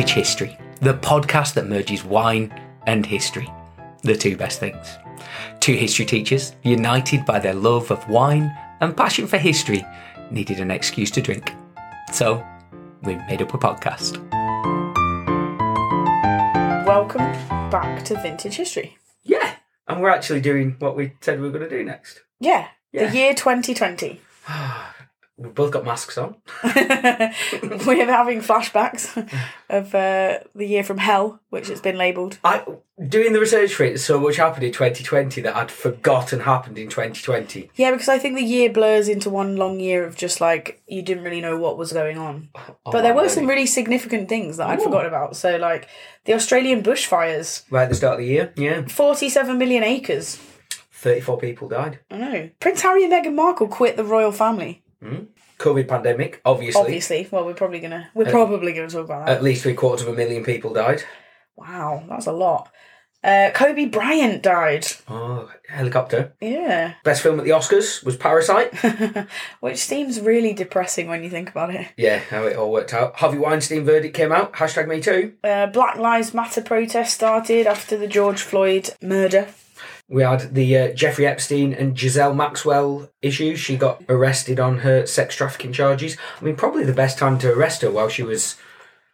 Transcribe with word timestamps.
Vintage 0.00 0.14
History, 0.16 0.58
the 0.80 0.94
podcast 0.94 1.52
that 1.52 1.66
merges 1.66 2.02
wine 2.02 2.58
and 2.86 3.04
history, 3.04 3.46
the 4.02 4.16
two 4.16 4.34
best 4.34 4.58
things. 4.58 4.96
Two 5.60 5.74
history 5.74 6.06
teachers, 6.06 6.56
united 6.62 7.26
by 7.26 7.38
their 7.38 7.52
love 7.52 7.90
of 7.90 8.08
wine 8.08 8.50
and 8.80 8.96
passion 8.96 9.26
for 9.26 9.36
history, 9.36 9.84
needed 10.30 10.58
an 10.58 10.70
excuse 10.70 11.10
to 11.10 11.20
drink. 11.20 11.52
So, 12.14 12.42
we 13.02 13.16
made 13.16 13.42
up 13.42 13.52
a 13.52 13.58
podcast. 13.58 14.16
Welcome 16.86 17.30
back 17.70 18.02
to 18.06 18.14
Vintage 18.22 18.54
History. 18.54 18.96
Yeah, 19.24 19.56
and 19.86 20.00
we're 20.00 20.08
actually 20.08 20.40
doing 20.40 20.76
what 20.78 20.96
we 20.96 21.12
said 21.20 21.42
we 21.42 21.50
were 21.50 21.58
going 21.58 21.68
to 21.68 21.76
do 21.76 21.84
next. 21.84 22.22
Yeah, 22.40 22.68
Yeah. 22.90 23.10
the 23.10 23.16
year 23.18 23.34
2020. 23.34 24.18
We've 25.40 25.54
both 25.54 25.70
got 25.72 25.86
masks 25.86 26.18
on. 26.18 26.36
We're 26.64 28.06
having 28.06 28.42
flashbacks 28.42 29.16
of 29.70 29.94
uh, 29.94 30.40
the 30.54 30.66
year 30.66 30.84
from 30.84 30.98
hell, 30.98 31.40
which 31.48 31.70
it's 31.70 31.80
been 31.80 31.96
labelled. 31.96 32.38
I 32.44 32.62
doing 33.08 33.32
the 33.32 33.40
research 33.40 33.72
for 33.72 33.84
it. 33.84 33.98
So 34.00 34.20
much 34.20 34.36
happened 34.36 34.64
in 34.64 34.72
2020 34.72 35.40
that 35.40 35.56
I'd 35.56 35.70
forgotten 35.70 36.40
happened 36.40 36.76
in 36.76 36.90
2020. 36.90 37.70
Yeah, 37.74 37.90
because 37.92 38.10
I 38.10 38.18
think 38.18 38.36
the 38.36 38.44
year 38.44 38.70
blurs 38.70 39.08
into 39.08 39.30
one 39.30 39.56
long 39.56 39.80
year 39.80 40.04
of 40.04 40.14
just 40.14 40.42
like 40.42 40.82
you 40.86 41.00
didn't 41.00 41.24
really 41.24 41.40
know 41.40 41.56
what 41.56 41.78
was 41.78 41.90
going 41.94 42.18
on. 42.18 42.50
But 42.84 43.00
there 43.00 43.14
Oh, 43.14 43.22
were 43.22 43.28
some 43.30 43.46
really 43.46 43.64
significant 43.66 44.28
things 44.28 44.58
that 44.58 44.68
I'd 44.68 44.80
Ooh. 44.80 44.84
forgotten 44.84 45.06
about. 45.08 45.36
So, 45.36 45.56
like 45.56 45.88
the 46.26 46.34
Australian 46.34 46.82
bushfires, 46.82 47.64
right 47.70 47.84
at 47.84 47.88
the 47.88 47.94
start 47.94 48.14
of 48.14 48.20
the 48.20 48.26
year. 48.26 48.52
Yeah, 48.56 48.82
47 48.86 49.56
million 49.56 49.82
acres. 49.84 50.38
34 50.92 51.38
people 51.38 51.66
died. 51.66 52.00
I 52.10 52.18
know. 52.18 52.50
Prince 52.60 52.82
Harry 52.82 53.04
and 53.04 53.12
Meghan 53.14 53.34
Markle 53.34 53.68
quit 53.68 53.96
the 53.96 54.04
royal 54.04 54.32
family. 54.32 54.82
COVID 55.58 55.88
pandemic, 55.88 56.40
obviously. 56.44 56.80
Obviously. 56.80 57.28
Well, 57.30 57.44
we're 57.44 57.54
probably 57.54 57.80
gonna 57.80 58.10
we're 58.14 58.30
probably 58.30 58.72
gonna 58.72 58.88
talk 58.88 59.04
about 59.04 59.26
that. 59.26 59.36
At 59.36 59.42
least 59.42 59.62
three 59.62 59.74
quarters 59.74 60.06
of 60.06 60.12
a 60.12 60.16
million 60.16 60.44
people 60.44 60.72
died. 60.72 61.02
Wow, 61.56 62.04
that's 62.08 62.26
a 62.26 62.32
lot. 62.32 62.70
Uh, 63.22 63.50
Kobe 63.52 63.84
Bryant 63.84 64.42
died. 64.42 64.86
Oh, 65.06 65.50
helicopter. 65.68 66.32
Yeah. 66.40 66.94
Best 67.04 67.22
film 67.22 67.38
at 67.38 67.44
the 67.44 67.50
Oscars 67.50 68.02
was 68.02 68.16
Parasite. 68.16 68.72
Which 69.60 69.76
seems 69.76 70.20
really 70.22 70.54
depressing 70.54 71.06
when 71.06 71.22
you 71.22 71.28
think 71.28 71.50
about 71.50 71.74
it. 71.74 71.88
yeah, 71.98 72.20
how 72.20 72.44
it 72.44 72.56
all 72.56 72.72
worked 72.72 72.94
out. 72.94 73.16
Harvey 73.16 73.36
Weinstein 73.36 73.84
verdict 73.84 74.16
came 74.16 74.32
out. 74.32 74.54
Hashtag 74.54 74.88
me 74.88 75.02
too. 75.02 75.34
Uh, 75.44 75.66
Black 75.66 75.96
Lives 75.98 76.32
Matter 76.32 76.62
protest 76.62 77.12
started 77.12 77.66
after 77.66 77.98
the 77.98 78.06
George 78.08 78.40
Floyd 78.40 78.88
murder. 79.02 79.48
We 80.10 80.22
had 80.22 80.54
the 80.54 80.76
uh, 80.76 80.92
Jeffrey 80.92 81.24
Epstein 81.26 81.72
and 81.72 81.96
Ghislaine 81.96 82.36
Maxwell 82.36 83.08
issues. 83.22 83.60
She 83.60 83.76
got 83.76 84.02
arrested 84.08 84.58
on 84.58 84.78
her 84.78 85.06
sex 85.06 85.36
trafficking 85.36 85.72
charges. 85.72 86.16
I 86.40 86.44
mean, 86.44 86.56
probably 86.56 86.84
the 86.84 86.92
best 86.92 87.16
time 87.16 87.38
to 87.38 87.52
arrest 87.52 87.82
her 87.82 87.92
while 87.92 88.08
she 88.08 88.24
was 88.24 88.56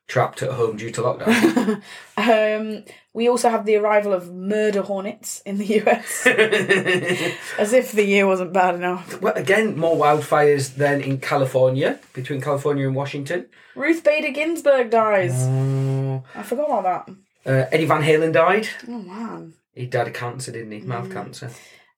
trapped 0.09 0.43
at 0.43 0.53
home 0.53 0.77
due 0.79 0.91
to 0.91 1.03
lockdown. 1.03 1.83
Um, 2.19 2.85
we 3.13 3.29
also 3.29 3.51
have 3.51 3.67
the 3.67 3.77
arrival 3.77 4.15
of 4.15 4.33
murder 4.33 4.81
hornets 4.81 5.43
in 5.45 5.59
the 5.59 5.83
US. 5.83 6.27
As 7.59 7.75
if 7.75 7.93
the 7.93 8.05
year 8.05 8.27
wasn't 8.27 8.55
bad 8.55 8.75
enough. 8.75 9.21
well, 9.21 9.35
again, 9.35 9.77
more 9.79 9.97
wildfires 9.97 10.77
than 10.77 11.03
in 11.03 11.19
California, 11.19 11.99
between 12.15 12.41
California 12.41 12.87
and 12.87 12.97
Washington. 12.97 13.47
Ruth 13.75 14.03
Bader 14.03 14.31
Ginsburg 14.31 14.89
dies. 14.91 15.35
Oh. 15.45 16.25
I 16.35 16.43
forgot 16.43 16.81
about 16.81 17.07
that. 17.07 17.17
Uh, 17.47 17.69
Eddie 17.71 17.85
Van 17.85 18.03
Halen 18.03 18.33
died. 18.33 18.67
Oh 18.89 18.99
man. 19.03 19.53
He 19.77 19.87
died 19.87 20.09
of 20.09 20.15
cancer, 20.15 20.51
didn't 20.51 20.73
he? 20.73 20.81
Mm. 20.81 20.87
Mouth 20.87 21.13
cancer. 21.13 21.51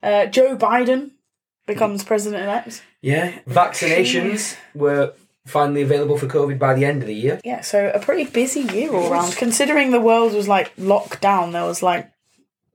Uh, 0.03 0.27
Joe 0.27 0.57
Biden 0.57 1.13
becomes 1.67 2.05
president 2.05 2.43
elect. 2.43 2.83
Yeah. 3.01 3.39
Vaccinations 3.47 4.57
were 4.75 5.15
finally 5.47 5.83
available 5.83 6.19
for 6.19 6.27
COVID 6.27 6.59
by 6.59 6.75
the 6.75 6.85
end 6.85 7.03
of 7.03 7.07
the 7.09 7.15
year. 7.15 7.41
Yeah, 7.45 7.63
so 7.63 7.91
a 7.95 7.99
pretty 8.01 8.25
busy 8.31 8.61
year 8.61 8.93
all 8.93 9.11
round. 9.11 9.35
Considering 9.37 9.93
the 9.93 10.01
world 10.01 10.35
was 10.35 10.49
like 10.49 10.73
locked 10.77 11.21
down, 11.21 11.53
there 11.53 11.65
was 11.65 11.83
like 11.83 12.11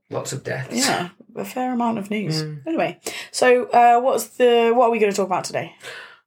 Lots 0.10 0.32
of 0.34 0.44
deaths. 0.44 0.76
yeah, 0.76 1.10
a 1.36 1.46
fair 1.46 1.74
amount 1.74 1.98
of 1.98 2.10
news. 2.10 2.42
Anyway, 2.68 3.00
so 3.32 3.66
uh, 3.66 4.00
what's 4.00 4.28
the 4.38 4.72
what 4.76 4.88
are 4.88 4.92
we 4.92 5.00
going 5.00 5.12
to 5.12 5.16
talk 5.16 5.28
about 5.28 5.44
today? 5.44 5.76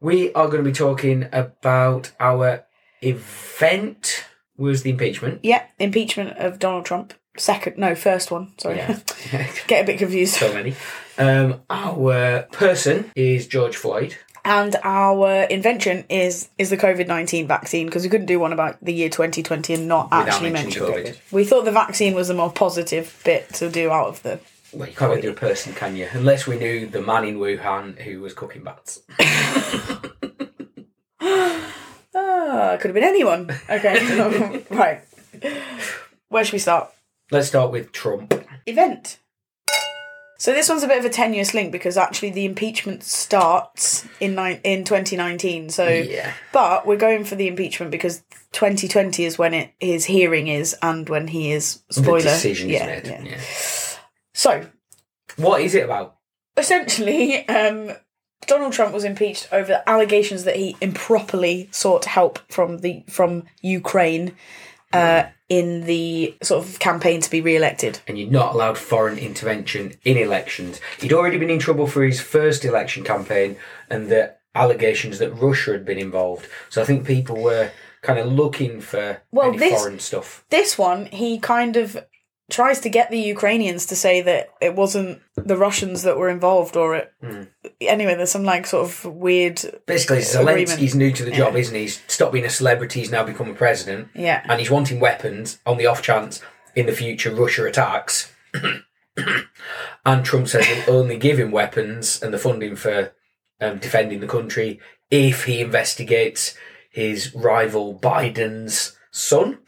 We 0.00 0.32
are 0.34 0.46
going 0.46 0.62
to 0.62 0.68
be 0.68 0.74
talking 0.74 1.28
about 1.32 2.12
our 2.20 2.64
event 3.02 4.24
was 4.56 4.82
the 4.82 4.90
impeachment. 4.90 5.40
Yeah, 5.42 5.64
impeachment 5.78 6.36
of 6.38 6.58
Donald 6.58 6.84
Trump. 6.84 7.14
Second, 7.36 7.78
no, 7.78 7.94
first 7.94 8.30
one. 8.30 8.52
Sorry, 8.58 8.76
Yeah. 8.76 8.98
get 9.66 9.82
a 9.82 9.86
bit 9.86 9.98
confused. 9.98 10.34
so 10.34 10.52
many. 10.52 10.74
Um, 11.18 11.62
our 11.70 12.42
person 12.52 13.10
is 13.14 13.46
George 13.46 13.76
Floyd. 13.76 14.16
And 14.44 14.76
our 14.84 15.42
invention 15.44 16.04
is 16.08 16.48
is 16.56 16.70
the 16.70 16.76
COVID 16.76 17.08
nineteen 17.08 17.48
vaccine 17.48 17.86
because 17.86 18.04
we 18.04 18.08
couldn't 18.08 18.26
do 18.26 18.38
one 18.38 18.52
about 18.52 18.76
the 18.80 18.92
year 18.94 19.08
twenty 19.08 19.42
twenty 19.42 19.74
and 19.74 19.88
not 19.88 20.08
actually 20.12 20.50
mention 20.50 20.82
mentioning 20.84 21.04
COVID. 21.04 21.16
COVID. 21.16 21.32
We 21.32 21.44
thought 21.44 21.64
the 21.64 21.72
vaccine 21.72 22.14
was 22.14 22.28
the 22.28 22.34
more 22.34 22.52
positive 22.52 23.20
bit 23.24 23.52
to 23.54 23.68
do 23.70 23.90
out 23.90 24.06
of 24.06 24.22
the. 24.22 24.38
Well, 24.72 24.88
you 24.88 24.94
can't 24.94 25.10
really 25.10 25.22
do 25.22 25.30
a 25.30 25.34
person, 25.34 25.72
can 25.74 25.96
you? 25.96 26.08
Unless 26.12 26.46
we 26.46 26.58
knew 26.58 26.86
the 26.86 27.00
man 27.02 27.24
in 27.24 27.38
Wuhan 27.38 27.98
who 28.00 28.20
was 28.20 28.34
cooking 28.34 28.62
bats. 28.62 29.00
Ah, 32.18 32.76
could 32.80 32.88
have 32.88 32.94
been 32.94 33.04
anyone. 33.04 33.50
Okay, 33.68 34.62
right. 34.70 35.02
Where 36.28 36.44
should 36.44 36.52
we 36.54 36.58
start? 36.58 36.90
Let's 37.30 37.48
start 37.48 37.72
with 37.72 37.92
Trump. 37.92 38.32
event. 38.66 39.18
So 40.38 40.52
this 40.52 40.68
one's 40.68 40.82
a 40.82 40.86
bit 40.88 40.98
of 40.98 41.04
a 41.04 41.08
tenuous 41.10 41.54
link 41.54 41.72
because 41.72 41.96
actually 41.96 42.30
the 42.30 42.44
impeachment 42.44 43.02
starts 43.02 44.06
in 44.20 44.34
ni- 44.34 44.60
in 44.64 44.84
2019. 44.84 45.70
So, 45.70 45.88
Yeah. 45.88 46.32
but 46.52 46.86
we're 46.86 46.96
going 46.98 47.24
for 47.24 47.36
the 47.36 47.48
impeachment 47.48 47.90
because 47.90 48.22
2020 48.52 49.24
is 49.24 49.38
when 49.38 49.54
it 49.54 49.70
his 49.80 50.04
hearing 50.04 50.48
is 50.48 50.76
and 50.82 51.08
when 51.08 51.28
he 51.28 51.52
is 51.52 51.80
spoiler. 51.90 52.18
The 52.18 52.24
decision 52.24 52.68
yeah, 52.68 52.86
is 52.86 53.04
made. 53.04 53.10
yeah. 53.12 53.30
Yeah. 53.32 53.40
So 54.34 54.66
What 55.36 55.62
is 55.62 55.74
it 55.74 55.84
about? 55.84 56.16
essentially, 56.58 57.48
um, 57.48 57.92
Donald 58.46 58.72
Trump 58.74 58.92
was 58.92 59.04
impeached 59.04 59.48
over 59.52 59.82
allegations 59.86 60.44
that 60.44 60.56
he 60.56 60.76
improperly 60.82 61.68
sought 61.72 62.04
help 62.04 62.38
from 62.52 62.78
the 62.78 63.04
from 63.08 63.44
Ukraine 63.62 64.36
uh, 64.92 65.24
in 65.48 65.82
the 65.86 66.34
sort 66.42 66.64
of 66.64 66.78
campaign 66.78 67.20
to 67.20 67.30
be 67.30 67.40
re-elected. 67.40 68.00
and 68.08 68.18
you're 68.18 68.30
not 68.30 68.54
allowed 68.54 68.76
foreign 68.76 69.18
intervention 69.18 69.94
in 70.04 70.16
elections. 70.16 70.80
He'd 71.00 71.12
already 71.12 71.38
been 71.38 71.50
in 71.50 71.58
trouble 71.60 71.86
for 71.86 72.02
his 72.04 72.20
first 72.20 72.64
election 72.64 73.04
campaign 73.04 73.56
and 73.88 74.08
the 74.08 74.34
allegations 74.54 75.18
that 75.18 75.30
Russia 75.32 75.72
had 75.72 75.84
been 75.84 75.98
involved. 75.98 76.48
So 76.68 76.82
I 76.82 76.84
think 76.84 77.06
people 77.06 77.40
were 77.42 77.70
kind 78.02 78.18
of 78.18 78.26
looking 78.32 78.80
for 78.80 79.22
Well, 79.30 79.52
this- 79.52 79.78
foreign 79.80 79.98
stuff. 80.00 80.44
this 80.50 80.76
one, 80.78 81.06
he 81.06 81.38
kind 81.38 81.76
of 81.76 81.96
tries 82.50 82.80
to 82.80 82.88
get 82.88 83.10
the 83.10 83.18
Ukrainians 83.18 83.86
to 83.86 83.96
say 83.96 84.20
that 84.22 84.50
it 84.60 84.74
wasn't 84.76 85.20
the 85.34 85.56
Russians 85.56 86.02
that 86.02 86.16
were 86.16 86.28
involved 86.28 86.76
or 86.76 86.94
it. 86.94 87.12
Anyway, 87.80 88.14
there's 88.14 88.30
some 88.30 88.44
like 88.44 88.66
sort 88.66 88.84
of 88.88 89.04
weird. 89.04 89.60
Basically, 89.86 90.18
agreement. 90.18 90.68
Zelensky's 90.68 90.94
new 90.94 91.12
to 91.12 91.24
the 91.24 91.32
job, 91.32 91.54
Yeah. 91.54 91.60
isn't 91.60 91.74
he? 91.74 91.82
He's 91.82 92.02
stopped 92.06 92.32
being 92.32 92.44
a 92.44 92.50
celebrity, 92.50 93.00
he's 93.00 93.10
now 93.10 93.24
become 93.24 93.50
a 93.50 93.54
president. 93.54 94.08
Yeah. 94.14 94.42
And 94.48 94.60
he's 94.60 94.70
wanting 94.70 95.00
weapons 95.00 95.58
on 95.66 95.76
the 95.76 95.86
off 95.86 96.02
chance 96.02 96.40
in 96.74 96.86
the 96.86 96.92
future 96.92 97.34
Russia 97.34 97.66
attacks. 97.66 98.32
and 100.04 100.24
Trump 100.24 100.48
says 100.48 100.66
he'll 100.66 100.94
only 100.96 101.16
give 101.18 101.38
him 101.38 101.50
weapons 101.50 102.22
and 102.22 102.32
the 102.32 102.38
funding 102.38 102.76
for 102.76 103.12
um, 103.60 103.78
defending 103.78 104.20
the 104.20 104.26
country 104.26 104.78
if 105.10 105.44
he 105.44 105.60
investigates 105.60 106.54
his 106.90 107.34
rival 107.34 107.98
Biden's 107.98 108.96
son. 109.10 109.58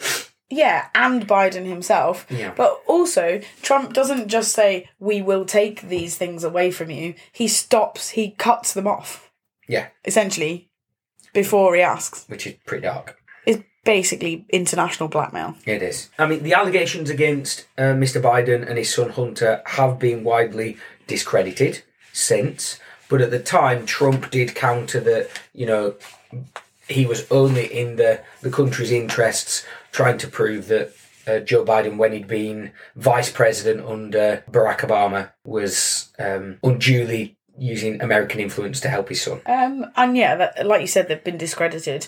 Yeah, 0.51 0.89
and 0.95 1.27
Biden 1.29 1.67
himself. 1.67 2.27
Yeah. 2.31 2.53
But 2.57 2.81
also, 2.87 3.41
Trump 3.63 3.93
doesn't 3.93 4.29
just 4.29 4.53
say, 4.53 4.89
we 4.99 5.21
will 5.21 5.45
take 5.45 5.83
these 5.83 6.17
things 6.17 6.43
away 6.43 6.71
from 6.71 6.91
you. 6.91 7.15
He 7.33 7.49
stops, 7.49 8.11
he 8.11 8.31
cuts 8.33 8.73
them 8.73 8.87
off, 8.87 9.31
Yeah, 9.69 9.89
essentially, 10.07 10.71
before 11.35 11.75
he 11.75 11.83
asks. 11.83 12.25
which 12.29 12.47
is 12.47 12.55
pretty 12.65 12.83
dark. 12.85 13.19
It's 13.45 13.63
basically 13.85 14.47
international 14.49 15.11
blackmail. 15.11 15.55
It 15.67 15.83
is. 15.83 16.09
I 16.19 16.27
mean, 16.27 16.43
the 16.43 16.55
allegations 16.55 17.11
against 17.11 17.67
uh, 17.77 17.93
Mr. 17.95 18.21
Biden 18.23 18.67
and 18.67 18.79
his 18.79 18.95
son 18.95 19.11
Hunter 19.11 19.63
have 19.67 19.99
been 19.99 20.25
widely 20.25 20.79
discredited 21.07 21.83
since, 22.13 22.81
but 23.11 23.21
at 23.21 23.31
the 23.31 23.39
time, 23.39 23.85
Trump 23.85 24.31
did 24.31 24.55
counter 24.55 25.01
that, 25.01 25.29
you 25.53 25.67
know, 25.67 25.95
he 26.89 27.05
was 27.05 27.31
only 27.31 27.67
in 27.67 27.97
the, 27.97 28.21
the 28.41 28.51
country's 28.51 28.91
interests, 28.91 29.65
trying 29.93 30.19
to 30.19 30.29
prove 30.29 30.69
that 30.69 30.93
uh, 31.27 31.41
Joe 31.41 31.65
Biden, 31.65 31.99
when 31.99 32.13
he'd 32.13 32.27
been 32.27 32.73
vice 32.97 33.31
president 33.31 33.87
under 33.87 34.43
Barack 34.51 34.81
Obama, 34.81 35.33
was 35.45 36.11
um, 36.19 36.59
unduly 36.63 37.37
using 37.59 38.01
American 38.01 38.41
influence 38.41 38.81
to 38.81 38.89
help 38.89 39.09
his 39.09 39.23
son. 39.23 39.41
Um, 39.47 39.87
and 39.97 40.17
yeah, 40.17 40.37
that, 40.37 40.67
like 40.67 40.81
you 40.81 40.87
said, 40.87 41.09
they've 41.09 41.23
been 41.23 41.39
discredited. 41.39 42.07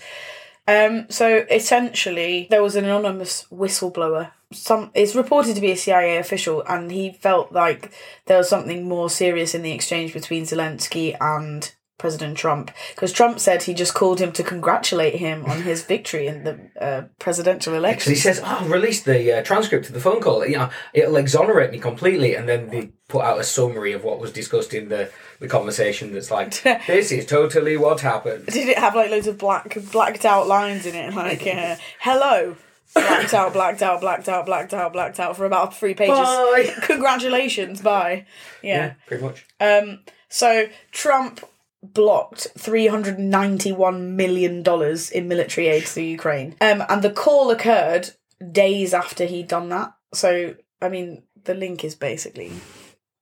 Um, 0.66 1.06
so 1.10 1.44
essentially, 1.50 2.46
there 2.50 2.62
was 2.62 2.76
an 2.76 2.84
anonymous 2.84 3.46
whistleblower. 3.50 4.30
Some 4.52 4.90
it's 4.94 5.14
reported 5.14 5.54
to 5.54 5.60
be 5.60 5.72
a 5.72 5.76
CIA 5.76 6.18
official, 6.18 6.62
and 6.68 6.90
he 6.90 7.12
felt 7.12 7.52
like 7.52 7.92
there 8.26 8.38
was 8.38 8.48
something 8.48 8.88
more 8.88 9.10
serious 9.10 9.54
in 9.54 9.62
the 9.62 9.72
exchange 9.72 10.12
between 10.12 10.44
Zelensky 10.44 11.16
and 11.20 11.72
President 12.00 12.36
Trump 12.36 12.70
because 12.94 13.12
Trump 13.12 13.38
said 13.38 13.62
he 13.62 13.74
just 13.74 13.92
called 13.94 14.20
him 14.20 14.32
to 14.32 14.42
congratulate 14.42 15.16
him 15.16 15.44
on 15.44 15.62
his 15.62 15.82
victory 15.94 16.26
in 16.26 16.44
the 16.44 16.58
uh, 16.80 17.02
presidential 17.18 17.74
election. 17.74 18.10
he 18.12 18.18
says, 18.18 18.40
"Oh, 18.42 18.66
release 18.66 19.02
the 19.02 19.38
uh, 19.38 19.42
transcript 19.42 19.86
of 19.88 19.92
the 19.92 20.00
phone 20.00 20.20
call. 20.20 20.44
You 20.46 20.56
know, 20.56 20.70
it'll 20.94 21.16
exonerate 21.16 21.70
me 21.70 21.78
completely." 21.78 22.34
And 22.34 22.48
then 22.48 22.68
they 22.70 22.92
put 23.08 23.22
out 23.22 23.38
a 23.38 23.44
summary 23.44 23.92
of 23.92 24.02
what 24.02 24.18
was 24.18 24.32
discussed 24.32 24.72
in 24.72 24.88
the, 24.88 25.10
the 25.40 25.48
conversation. 25.48 26.12
That's 26.12 26.30
like, 26.30 26.62
"This 26.86 27.12
is 27.12 27.26
totally 27.26 27.76
what 27.76 28.00
happened." 28.00 28.46
Did 28.46 28.68
it 28.70 28.78
have 28.78 28.94
like 28.94 29.10
loads 29.10 29.26
of 29.26 29.36
black 29.36 29.76
blacked 29.92 30.24
out 30.24 30.48
lines 30.48 30.86
in 30.86 30.94
it? 30.94 31.14
Like, 31.14 31.46
uh, 31.46 31.76
hello, 32.00 32.56
blacked 32.94 33.34
out, 33.34 33.52
blacked 33.52 33.82
out, 33.82 34.00
blacked 34.00 34.28
out, 34.28 34.46
blacked 34.46 34.72
out, 34.72 34.92
blacked 34.94 35.20
out 35.20 35.36
for 35.36 35.44
about 35.44 35.76
three 35.76 35.92
pages. 35.94 36.16
Bye. 36.16 36.74
Congratulations, 36.82 37.82
bye. 37.82 38.24
Yeah. 38.62 38.76
Yeah, 38.76 38.94
pretty 39.06 39.22
much. 39.22 39.46
Um. 39.60 40.00
So 40.32 40.68
Trump 40.92 41.40
blocked 41.82 42.48
three 42.58 42.86
hundred 42.86 43.18
ninety-one 43.18 44.16
million 44.16 44.62
dollars 44.62 45.10
in 45.10 45.28
military 45.28 45.68
aid 45.68 45.86
to 45.86 46.02
Ukraine. 46.02 46.56
Um, 46.60 46.82
and 46.88 47.02
the 47.02 47.10
call 47.10 47.50
occurred 47.50 48.10
days 48.52 48.94
after 48.94 49.24
he'd 49.24 49.48
done 49.48 49.68
that. 49.70 49.94
So 50.12 50.56
I 50.82 50.88
mean, 50.88 51.22
the 51.44 51.54
link 51.54 51.84
is 51.84 51.94
basically 51.94 52.52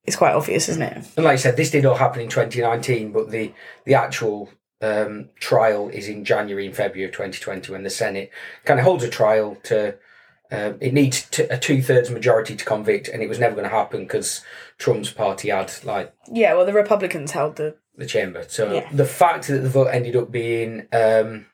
it's 0.05 0.15
quite 0.15 0.33
obvious, 0.33 0.69
isn't 0.69 0.81
it? 0.81 1.05
And 1.17 1.25
like 1.25 1.33
I 1.33 1.37
said, 1.37 1.55
this 1.55 1.71
did 1.71 1.85
all 1.85 1.95
happen 1.95 2.21
in 2.21 2.29
2019, 2.29 3.11
but 3.11 3.29
the 3.29 3.53
the 3.85 3.93
actual 3.93 4.49
um, 4.81 5.29
trial 5.39 5.89
is 5.89 6.07
in 6.07 6.25
January 6.25 6.65
and 6.65 6.75
February 6.75 7.05
of 7.05 7.11
2020 7.11 7.71
when 7.71 7.83
the 7.83 7.89
Senate 7.89 8.31
kind 8.65 8.79
of 8.79 8.85
holds 8.85 9.03
a 9.03 9.09
trial 9.09 9.57
to. 9.63 9.95
Um, 10.51 10.77
it 10.81 10.93
needs 10.93 11.29
to, 11.29 11.51
a 11.53 11.57
two 11.59 11.81
thirds 11.81 12.09
majority 12.09 12.55
to 12.55 12.65
convict, 12.65 13.07
and 13.07 13.21
it 13.21 13.29
was 13.29 13.37
never 13.39 13.53
going 13.55 13.69
to 13.69 13.75
happen 13.75 14.01
because 14.01 14.41
Trump's 14.79 15.11
party 15.11 15.49
had 15.49 15.71
like 15.83 16.13
Yeah. 16.31 16.53
Well, 16.55 16.65
the 16.65 16.73
Republicans 16.73 17.31
held 17.31 17.55
the 17.57 17.75
the 17.95 18.05
chamber. 18.05 18.45
So 18.47 18.73
Yeah. 18.73 18.89
the 18.91 19.05
fact 19.05 19.47
that 19.47 19.59
the 19.59 19.69
vote 19.69 19.89
ended 19.89 20.15
up 20.15 20.31
being 20.31 20.87
um, 20.93 21.45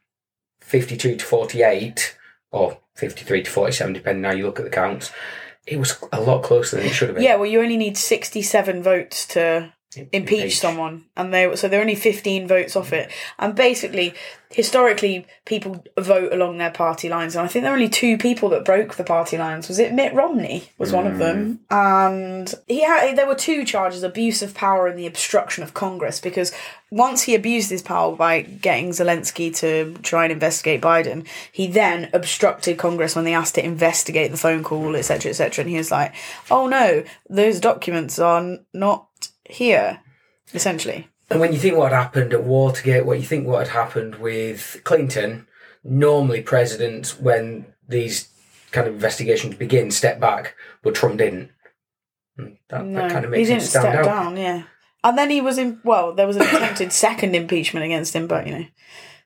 52 0.62 1.18
to 1.18 1.26
48 1.26 2.18
or 2.52 2.78
53 2.96 3.44
to 3.44 3.52
47, 3.52 3.94
depending 3.94 4.24
how 4.24 4.32
you 4.32 4.46
look 4.46 4.60
at 4.60 4.66
the 4.66 4.72
counts, 4.72 5.12
it 5.68 5.78
was 5.78 5.98
a 6.14 6.22
lot 6.22 6.44
closer 6.44 6.78
than 6.78 6.86
it 6.86 6.94
should 6.94 7.10
have 7.10 7.16
been. 7.16 7.24
Yeah, 7.24 7.36
well, 7.36 7.48
you 7.50 7.60
only 7.62 7.76
need 7.78 7.98
sixty-seven 7.98 8.84
votes 8.84 9.26
to 9.30 9.74
Im- 9.96 10.10
impeach 10.12 10.60
someone, 10.60 11.06
and 11.16 11.34
they 11.34 11.56
so 11.56 11.68
they're 11.68 11.82
only 11.82 11.96
fifteen 11.96 12.48
votes 12.48 12.76
off 12.76 12.92
it. 12.92 13.10
And 13.40 13.56
basically, 13.56 14.14
historically, 14.50 15.26
people 15.46 15.84
vote 15.98 16.34
along 16.34 16.58
their 16.58 16.72
party 16.72 17.08
lines, 17.08 17.36
and 17.36 17.46
I 17.46 17.48
think 17.48 17.64
there 17.64 17.72
are 17.72 17.76
only 17.76 17.90
two 17.90 18.18
people 18.18 18.50
that 18.50 18.66
broke 18.66 18.96
the 18.96 19.04
party 19.04 19.38
lines. 19.38 19.68
Was 19.68 19.80
it 19.80 19.94
Mitt 19.94 20.14
Romney? 20.14 20.70
Was 20.78 20.92
one 20.92 21.08
of 21.08 21.18
them, 21.18 21.60
mm. 21.70 21.76
and 21.76 22.54
he 22.68 22.84
had 22.84 23.16
there 23.16 23.28
were 23.28 23.36
two 23.36 23.64
charges: 23.64 24.04
abuse 24.04 24.42
of 24.42 24.54
power 24.54 24.88
and 24.88 25.00
the 25.00 25.08
obstruction 25.08 25.64
of 25.64 25.74
Congress. 25.74 26.20
Because 26.20 26.52
once 26.92 27.24
he 27.24 27.36
abused 27.36 27.70
his 27.70 27.82
power 27.82 28.16
by 28.16 28.42
getting 28.42 28.90
Zelensky 28.90 29.56
to 29.58 29.94
try 30.02 30.24
and 30.24 30.32
investigate 30.32 30.82
Biden, 30.82 31.26
he 31.52 31.68
then 31.68 32.10
obstructed 32.14 32.78
Congress 32.78 33.16
when 33.16 33.26
they 33.26 33.34
asked 33.34 33.56
to 33.56 33.66
investigate 33.66 34.32
the 34.32 34.38
phone 34.38 34.64
call, 34.64 34.96
etc., 34.96 35.30
etc. 35.30 35.64
And 35.64 35.70
he 35.70 35.78
was 35.78 35.92
like, 35.92 36.14
"Oh 36.52 36.68
no, 36.68 37.04
those 37.30 37.60
documents 37.60 38.20
are 38.20 38.58
not 38.74 39.08
here." 39.50 40.00
Essentially, 40.54 41.08
And 41.30 41.40
when 41.40 41.54
you 41.54 41.60
think 41.60 41.76
what 41.76 41.92
happened 41.92 42.32
at 42.34 42.44
Watergate, 42.44 43.06
what 43.06 43.18
you 43.20 43.26
think 43.26 43.48
what 43.48 43.68
had 43.68 43.76
happened 43.76 44.16
with 44.16 44.80
Clinton, 44.84 45.48
normally 45.84 46.42
presidents, 46.42 47.20
when 47.20 47.66
these 47.88 48.30
kind 48.72 48.88
of 48.88 48.94
investigations 48.94 49.56
begin, 49.56 49.90
step 49.90 50.20
back, 50.20 50.56
but 50.84 50.94
Trump 50.94 51.18
didn't. 51.18 51.50
Hmm, 52.38 52.50
that, 52.70 52.86
no, 52.86 53.02
that 53.02 53.12
kind 53.12 53.26
of 53.26 53.32
he 53.32 53.38
makes 53.40 53.50
him 53.50 53.58
didn't 53.58 53.70
stand 53.70 53.84
step 53.84 53.96
out. 53.96 54.06
down. 54.06 54.38
Yeah, 54.38 54.64
and 55.04 55.18
then 55.18 55.30
he 55.32 55.42
was 55.42 55.58
in. 55.58 55.80
Well, 55.84 56.14
there 56.14 56.28
was 56.28 56.36
an 56.36 56.44
attempted 56.44 56.92
second 57.06 57.36
impeachment 57.36 57.86
against 57.86 58.16
him, 58.16 58.28
but 58.28 58.46
you 58.46 58.54
know, 58.54 58.66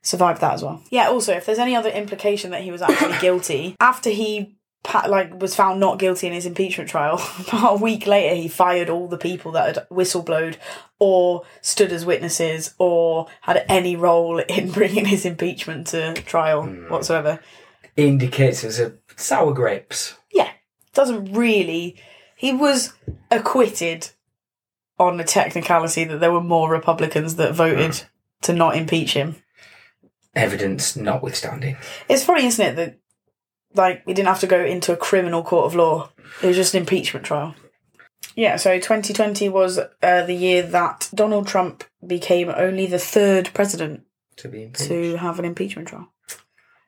survived 0.01 0.41
that 0.41 0.53
as 0.53 0.63
well. 0.63 0.81
Yeah. 0.89 1.09
Also, 1.09 1.33
if 1.33 1.45
there's 1.45 1.59
any 1.59 1.75
other 1.75 1.89
implication 1.89 2.51
that 2.51 2.61
he 2.63 2.71
was 2.71 2.81
actually 2.81 3.17
guilty 3.21 3.75
after 3.79 4.09
he. 4.09 4.55
Pa- 4.83 5.07
Like 5.07 5.41
was 5.41 5.55
found 5.55 5.79
not 5.79 5.99
guilty 5.99 6.27
in 6.27 6.33
his 6.33 6.45
impeachment 6.45 6.89
trial. 6.89 7.15
About 7.47 7.73
a 7.79 7.83
week 7.83 8.05
later, 8.07 8.35
he 8.35 8.47
fired 8.47 8.89
all 8.89 9.07
the 9.07 9.17
people 9.17 9.51
that 9.53 9.75
had 9.75 9.87
whistleblowed 9.89 10.57
or 10.99 11.43
stood 11.61 11.91
as 11.91 12.05
witnesses 12.05 12.73
or 12.77 13.27
had 13.41 13.65
any 13.69 13.95
role 13.95 14.39
in 14.49 14.71
bringing 14.71 15.05
his 15.05 15.25
impeachment 15.25 15.87
to 15.87 16.13
trial 16.13 16.63
Hmm. 16.63 16.89
whatsoever. 16.91 17.39
Indicates 17.95 18.61
there's 18.61 18.79
a 18.79 18.93
sour 19.17 19.53
grapes. 19.53 20.15
Yeah, 20.33 20.49
doesn't 20.93 21.33
really. 21.33 21.99
He 22.35 22.53
was 22.53 22.93
acquitted 23.29 24.09
on 24.97 25.19
a 25.19 25.23
technicality 25.25 26.03
that 26.05 26.19
there 26.19 26.31
were 26.31 26.41
more 26.41 26.69
Republicans 26.71 27.35
that 27.35 27.53
voted 27.53 28.03
to 28.41 28.53
not 28.53 28.75
impeach 28.77 29.13
him. 29.13 29.35
Evidence 30.35 30.95
notwithstanding. 30.95 31.75
It's 32.07 32.23
funny, 32.23 32.45
isn't 32.45 32.65
it, 32.65 32.75
that 32.75 32.99
like 33.75 34.03
he 34.05 34.13
didn't 34.13 34.27
have 34.29 34.39
to 34.41 34.47
go 34.47 34.63
into 34.63 34.93
a 34.93 34.97
criminal 34.97 35.43
court 35.43 35.65
of 35.65 35.75
law. 35.75 36.09
It 36.41 36.47
was 36.47 36.55
just 36.55 36.73
an 36.73 36.81
impeachment 36.81 37.25
trial. 37.25 37.55
Yeah, 38.35 38.57
so 38.57 38.75
2020 38.75 39.49
was 39.49 39.79
uh, 39.79 40.23
the 40.25 40.33
year 40.33 40.61
that 40.63 41.09
Donald 41.13 41.47
Trump 41.47 41.83
became 42.05 42.49
only 42.49 42.85
the 42.85 42.99
third 42.99 43.49
president 43.53 44.03
To 44.37 44.47
be 44.47 44.63
impeached. 44.63 44.87
to 44.89 45.17
have 45.17 45.39
an 45.39 45.45
impeachment 45.45 45.87
trial. 45.89 46.11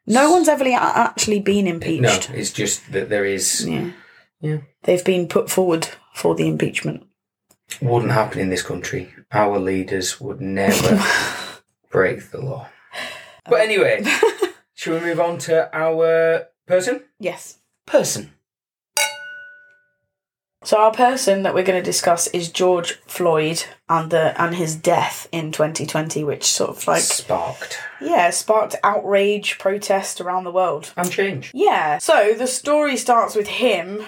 No 0.08 0.32
one's 0.32 0.48
ever 0.50 0.66
actually 0.74 1.40
been 1.40 1.68
impeached. 1.68 2.30
No, 2.30 2.36
it's 2.36 2.52
just 2.52 2.92
that 2.92 3.10
there 3.10 3.26
is 3.26 3.66
Yeah. 3.68 3.92
Yeah. 4.40 4.58
They've 4.84 5.06
been 5.06 5.28
put 5.28 5.50
forward 5.50 5.88
for 6.16 6.36
the 6.36 6.48
impeachment. 6.48 7.04
wouldn't 7.82 8.12
happen 8.12 8.40
in 8.40 8.50
this 8.50 8.64
country. 8.64 9.14
Our 9.32 9.60
leaders 9.60 10.20
would 10.20 10.42
never 10.42 11.02
break 11.92 12.32
the 12.32 12.42
law. 12.42 12.68
But 13.46 13.62
anyway, 13.62 14.04
shall 14.74 14.96
we 14.96 15.00
move 15.02 15.20
on 15.20 15.38
to 15.40 15.70
our 15.76 16.48
person? 16.68 17.04
Yes. 17.20 17.58
Person. 17.86 18.32
So 20.64 20.78
our 20.78 20.92
person 20.92 21.42
that 21.42 21.56
we're 21.56 21.64
going 21.64 21.80
to 21.80 21.84
discuss 21.86 22.28
is 22.28 22.52
George 22.52 22.94
Floyd 23.08 23.64
and 23.90 24.12
the 24.12 24.40
and 24.40 24.54
his 24.56 24.76
death 24.76 25.28
in 25.32 25.52
2020, 25.52 26.24
which 26.24 26.44
sort 26.44 26.70
of 26.70 26.86
like 26.88 27.02
Sparked. 27.02 27.80
yeah 28.00 28.30
sparked 28.30 28.76
outrage, 28.84 29.58
protest 29.58 30.22
around 30.22 30.44
the 30.44 30.52
world. 30.52 30.94
And 30.96 31.10
change. 31.12 31.50
Yeah. 31.56 31.98
So 31.98 32.36
the 32.38 32.46
story 32.46 32.96
starts 32.96 33.34
with 33.34 33.48
him 33.48 34.04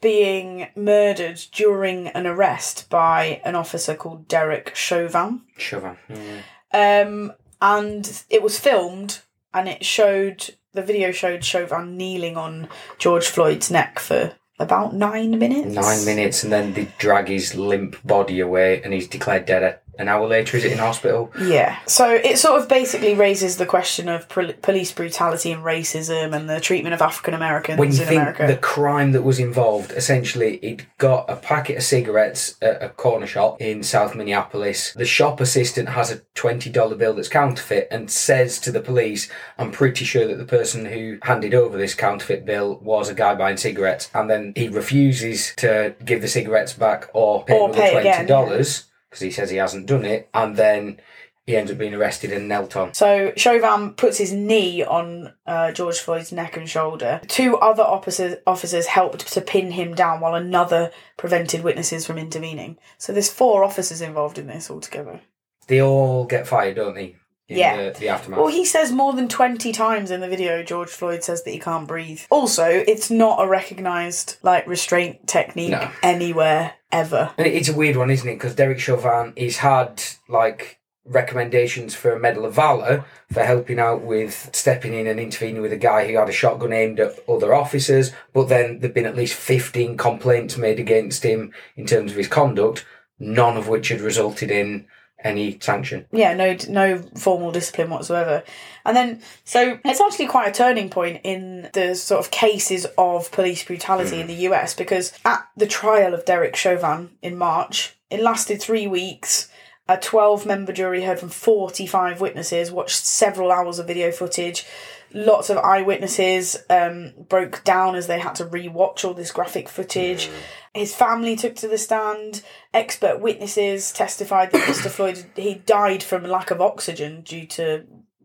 being 0.00 0.68
murdered 0.76 1.40
during 1.50 2.06
an 2.08 2.24
arrest 2.26 2.88
by 2.88 3.40
an 3.44 3.56
officer 3.56 3.96
called 3.96 4.28
Derek 4.28 4.76
Chauvin. 4.76 5.42
Chauvin. 5.58 5.96
Mm. 6.08 6.42
Um, 6.72 7.32
and 7.60 8.22
it 8.30 8.42
was 8.44 8.60
filmed, 8.60 9.20
and 9.52 9.68
it 9.68 9.84
showed 9.84 10.54
the 10.76 10.82
video 10.82 11.10
showed 11.10 11.44
Chauvin 11.44 11.96
kneeling 11.96 12.36
on 12.36 12.68
George 12.98 13.26
Floyd's 13.26 13.70
neck 13.70 13.98
for 13.98 14.34
about 14.58 14.94
nine 14.94 15.38
minutes. 15.38 15.74
Nine 15.74 16.04
minutes, 16.04 16.44
and 16.44 16.52
then 16.52 16.74
they 16.74 16.88
drag 16.98 17.28
his 17.28 17.54
limp 17.54 17.96
body 18.06 18.40
away, 18.40 18.82
and 18.82 18.92
he's 18.92 19.08
declared 19.08 19.46
dead. 19.46 19.80
An 19.98 20.08
hour 20.08 20.26
later, 20.26 20.56
is 20.56 20.64
it 20.64 20.72
in 20.72 20.78
hospital? 20.78 21.32
Yeah. 21.40 21.78
So 21.86 22.10
it 22.10 22.38
sort 22.38 22.60
of 22.60 22.68
basically 22.68 23.14
raises 23.14 23.56
the 23.56 23.66
question 23.66 24.08
of 24.08 24.28
pol- 24.28 24.52
police 24.62 24.92
brutality 24.92 25.52
and 25.52 25.62
racism 25.64 26.34
and 26.34 26.48
the 26.48 26.60
treatment 26.60 26.94
of 26.94 27.02
African 27.02 27.34
Americans 27.34 27.78
When 27.78 27.92
you 27.92 28.00
in 28.02 28.08
think 28.08 28.20
America. 28.20 28.46
the 28.46 28.56
crime 28.56 29.12
that 29.12 29.22
was 29.22 29.38
involved, 29.38 29.92
essentially, 29.92 30.58
he'd 30.62 30.86
got 30.98 31.30
a 31.30 31.36
packet 31.36 31.76
of 31.78 31.82
cigarettes 31.82 32.56
at 32.60 32.82
a 32.82 32.88
corner 32.90 33.26
shop 33.26 33.60
in 33.60 33.82
South 33.82 34.14
Minneapolis. 34.14 34.92
The 34.92 35.04
shop 35.04 35.40
assistant 35.40 35.88
has 35.90 36.10
a 36.10 36.18
$20 36.34 36.98
bill 36.98 37.14
that's 37.14 37.28
counterfeit 37.28 37.88
and 37.90 38.10
says 38.10 38.58
to 38.60 38.72
the 38.72 38.80
police, 38.80 39.30
I'm 39.58 39.70
pretty 39.70 40.04
sure 40.04 40.26
that 40.26 40.36
the 40.36 40.44
person 40.44 40.84
who 40.86 41.18
handed 41.22 41.54
over 41.54 41.78
this 41.78 41.94
counterfeit 41.94 42.44
bill 42.44 42.78
was 42.82 43.08
a 43.08 43.14
guy 43.14 43.34
buying 43.34 43.56
cigarettes. 43.56 44.10
And 44.14 44.28
then 44.28 44.52
he 44.56 44.68
refuses 44.68 45.54
to 45.56 45.94
give 46.04 46.20
the 46.20 46.28
cigarettes 46.28 46.72
back 46.74 47.08
or 47.14 47.44
pay 47.44 47.58
Or 47.58 47.70
another 47.70 47.80
pay 47.80 48.24
$20 48.26 48.84
because 49.10 49.22
he 49.22 49.30
says 49.30 49.50
he 49.50 49.56
hasn't 49.56 49.86
done 49.86 50.04
it. 50.04 50.28
And 50.34 50.56
then 50.56 51.00
he 51.46 51.56
ends 51.56 51.70
up 51.70 51.78
being 51.78 51.94
arrested 51.94 52.32
and 52.32 52.48
knelt 52.48 52.76
on. 52.76 52.92
So 52.92 53.32
Chauvin 53.36 53.94
puts 53.94 54.18
his 54.18 54.32
knee 54.32 54.82
on 54.82 55.32
uh, 55.46 55.70
George 55.72 55.98
Floyd's 55.98 56.32
neck 56.32 56.56
and 56.56 56.68
shoulder. 56.68 57.20
Two 57.28 57.56
other 57.58 57.84
officers 57.84 58.36
officers 58.46 58.86
helped 58.86 59.32
to 59.32 59.40
pin 59.40 59.70
him 59.70 59.94
down, 59.94 60.20
while 60.20 60.34
another 60.34 60.90
prevented 61.16 61.62
witnesses 61.62 62.04
from 62.04 62.18
intervening. 62.18 62.78
So 62.98 63.12
there's 63.12 63.30
four 63.30 63.62
officers 63.62 64.00
involved 64.00 64.38
in 64.38 64.48
this 64.48 64.70
altogether. 64.70 65.20
They 65.68 65.80
all 65.80 66.24
get 66.26 66.48
fired, 66.48 66.76
don't 66.76 66.94
they? 66.94 67.16
Yeah. 67.48 67.90
The, 67.90 67.98
the 68.00 68.08
aftermath. 68.08 68.40
Well, 68.40 68.48
he 68.48 68.64
says 68.64 68.90
more 68.92 69.12
than 69.12 69.28
20 69.28 69.72
times 69.72 70.10
in 70.10 70.20
the 70.20 70.28
video, 70.28 70.62
George 70.62 70.88
Floyd 70.90 71.22
says 71.22 71.44
that 71.44 71.50
he 71.50 71.58
can't 71.58 71.86
breathe. 71.86 72.20
Also, 72.30 72.64
it's 72.66 73.10
not 73.10 73.42
a 73.42 73.46
recognised, 73.48 74.36
like, 74.42 74.66
restraint 74.66 75.26
technique 75.28 75.70
No. 75.70 75.90
anywhere, 76.02 76.74
ever. 76.90 77.32
And 77.38 77.46
it's 77.46 77.68
a 77.68 77.76
weird 77.76 77.96
one, 77.96 78.10
isn't 78.10 78.28
it? 78.28 78.34
Because 78.34 78.54
Derek 78.54 78.80
Chauvin, 78.80 79.32
he's 79.36 79.58
had 79.58 80.02
like 80.28 80.80
recommendations 81.04 81.94
for 81.94 82.12
a 82.12 82.18
Medal 82.18 82.44
of 82.44 82.54
Valor 82.54 83.04
for 83.32 83.44
helping 83.44 83.78
out 83.78 84.02
with 84.02 84.50
stepping 84.52 84.92
in 84.92 85.06
and 85.06 85.20
intervening 85.20 85.62
with 85.62 85.72
a 85.72 85.76
guy 85.76 86.06
who 86.06 86.16
had 86.18 86.28
a 86.28 86.32
shotgun 86.32 86.72
aimed 86.72 86.98
at 87.00 87.16
other 87.28 87.54
officers. 87.54 88.10
But 88.32 88.48
then 88.48 88.80
there've 88.80 88.92
been 88.94 89.06
at 89.06 89.16
least 89.16 89.34
15 89.34 89.96
complaints 89.96 90.56
made 90.56 90.80
against 90.80 91.22
him 91.24 91.52
in 91.76 91.86
terms 91.86 92.10
of 92.10 92.16
his 92.18 92.28
conduct, 92.28 92.84
none 93.20 93.56
of 93.56 93.68
which 93.68 93.88
had 93.88 94.00
resulted 94.00 94.50
in 94.50 94.86
any 95.26 95.58
sanction. 95.60 96.06
yeah, 96.12 96.34
no 96.34 96.56
no 96.68 96.98
formal 97.16 97.52
discipline 97.52 97.90
whatsoever. 97.90 98.42
And 98.84 98.96
then 98.96 99.22
so 99.44 99.78
it's 99.84 100.00
actually 100.00 100.28
quite 100.28 100.48
a 100.48 100.52
turning 100.52 100.88
point 100.88 101.20
in 101.24 101.68
the 101.72 101.94
sort 101.94 102.24
of 102.24 102.30
cases 102.30 102.86
of 102.96 103.30
police 103.32 103.64
brutality 103.64 104.20
in 104.20 104.26
the 104.26 104.48
US 104.48 104.74
because 104.74 105.12
at 105.24 105.46
the 105.56 105.66
trial 105.66 106.14
of 106.14 106.24
Derek 106.24 106.56
Chauvin 106.56 107.10
in 107.22 107.36
March, 107.36 107.96
it 108.10 108.20
lasted 108.20 108.62
3 108.62 108.86
weeks. 108.86 109.50
A 109.88 109.96
12 109.96 110.46
member 110.46 110.72
jury 110.72 111.04
heard 111.04 111.20
from 111.20 111.28
45 111.28 112.20
witnesses, 112.20 112.72
watched 112.72 113.04
several 113.04 113.52
hours 113.52 113.78
of 113.78 113.86
video 113.86 114.10
footage. 114.10 114.66
Lots 115.12 115.50
of 115.50 115.58
eyewitnesses 115.58 116.56
um, 116.68 117.12
broke 117.28 117.62
down 117.64 117.94
as 117.94 118.06
they 118.06 118.18
had 118.18 118.34
to 118.36 118.44
re-watch 118.44 119.04
all 119.04 119.14
this 119.14 119.30
graphic 119.32 119.68
footage. 119.68 120.28
His 120.74 120.94
family 120.94 121.36
took 121.36 121.54
to 121.56 121.68
the 121.68 121.78
stand. 121.78 122.42
Expert 122.74 123.20
witnesses 123.20 123.92
testified 123.92 124.50
that 124.52 124.68
Mr. 124.68 124.90
Floyd 124.90 125.24
he 125.36 125.54
died 125.54 126.02
from 126.02 126.24
lack 126.24 126.50
of 126.50 126.60
oxygen 126.60 127.22
due 127.22 127.46
to 127.46 127.84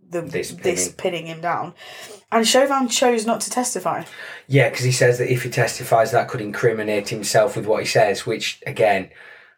the 0.10 0.22
This 0.22 0.52
this, 0.52 0.90
pinning. 0.90 0.98
pinning 0.98 1.26
him 1.28 1.42
down. 1.42 1.74
And 2.32 2.48
Chauvin 2.48 2.90
chose 2.90 3.26
not 3.26 3.42
to 3.42 3.50
testify. 3.50 4.04
Yeah, 4.48 4.70
because 4.70 4.86
he 4.86 4.92
says 4.92 5.18
that 5.18 5.32
if 5.32 5.44
he 5.44 5.50
testifies, 5.50 6.12
that 6.12 6.28
could 6.28 6.42
incriminate 6.42 7.10
himself 7.10 7.56
with 7.56 7.66
what 7.66 7.82
he 7.82 7.88
says, 7.88 8.26
which, 8.26 8.62
again, 8.68 9.10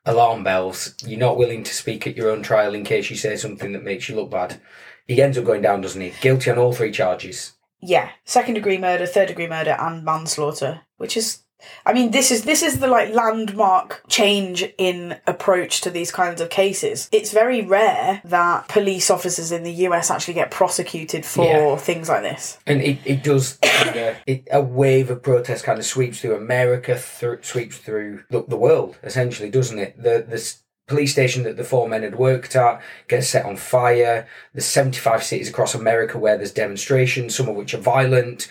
alarm 0.06 0.44
bells. 0.44 0.94
You're 1.06 1.20
not 1.20 1.38
willing 1.38 1.64
to 1.64 1.74
speak 1.74 2.06
at 2.06 2.16
your 2.16 2.30
own 2.30 2.44
trial 2.44 2.76
in 2.76 2.84
case 2.84 3.10
you 3.10 3.16
say 3.16 3.36
something 3.36 3.74
that 3.74 3.84
makes 3.84 4.10
you 4.10 4.16
look 4.16 4.30
bad. 4.30 4.60
He 5.08 5.22
ends 5.22 5.38
up 5.38 5.46
going 5.46 5.62
down, 5.62 5.82
doesn't 5.82 6.02
he? 6.02 6.14
Guilty 6.22 6.52
on 6.52 6.58
all 6.58 6.74
three 6.74 6.92
charges. 6.92 7.54
Yeah, 7.82 8.10
second 8.24 8.54
degree 8.54 8.78
murder, 8.78 9.06
third 9.06 9.28
degree 9.28 9.48
murder, 9.48 9.76
and 9.80 10.04
manslaughter, 10.06 10.82
which 10.98 11.18
is. 11.18 11.40
I 11.86 11.94
mean, 11.94 12.12
this 12.12 12.30
is 12.30 12.44
this 12.44 12.62
is 12.62 12.80
the 12.80 12.88
like 12.88 13.14
landmark 13.14 14.04
change 14.10 14.66
in 14.78 15.18
approach 15.26 15.80
to 15.82 15.90
these 15.90 16.12
kinds 16.12 16.42
of 16.42 16.50
cases. 16.50 17.08
It's 17.14 17.32
very 17.32 17.62
rare 17.62 18.22
that 18.26 18.68
police 18.68 19.10
officers 19.10 19.54
in 19.54 19.64
the 19.64 19.72
US 19.88 20.12
actually 20.12 20.34
get 20.34 20.52
prosecuted 20.52 21.26
for 21.26 21.46
Yeah. 21.46 21.76
things 21.78 22.10
like 22.10 22.22
this. 22.22 22.58
And 22.68 22.82
it, 22.82 23.00
it 23.06 23.24
does, 23.24 23.60
kind 23.62 23.96
of, 23.96 24.18
it, 24.28 24.46
a 24.52 24.62
wave 24.62 25.10
of 25.10 25.24
protest 25.24 25.64
kind 25.64 25.80
of 25.80 25.86
sweeps 25.86 26.20
through 26.20 26.36
America, 26.36 26.98
through, 26.98 27.40
sweeps 27.44 27.78
through 27.78 28.24
the, 28.30 28.44
the 28.46 28.58
world, 28.58 28.98
essentially, 29.02 29.50
doesn't 29.50 29.80
it? 29.80 29.96
The, 29.96 30.26
the 30.28 30.54
police 30.88 31.12
station 31.12 31.44
that 31.44 31.58
the 31.58 31.64
four 31.64 31.88
men 31.88 32.04
had 32.04 32.16
worked 32.16 32.56
at 32.56 32.82
gets 33.08 33.30
set 33.30 33.46
on 33.46 33.56
fire. 33.56 34.28
There's 34.54 34.66
75 34.66 35.24
cities 35.24 35.50
across 35.50 35.76
America 35.76 36.18
where 36.18 36.38
there's 36.38 36.52
demonstrations, 36.52 37.36
some 37.36 37.48
of 37.48 37.56
which 37.56 37.74
are 37.74 37.80
violent. 37.80 38.48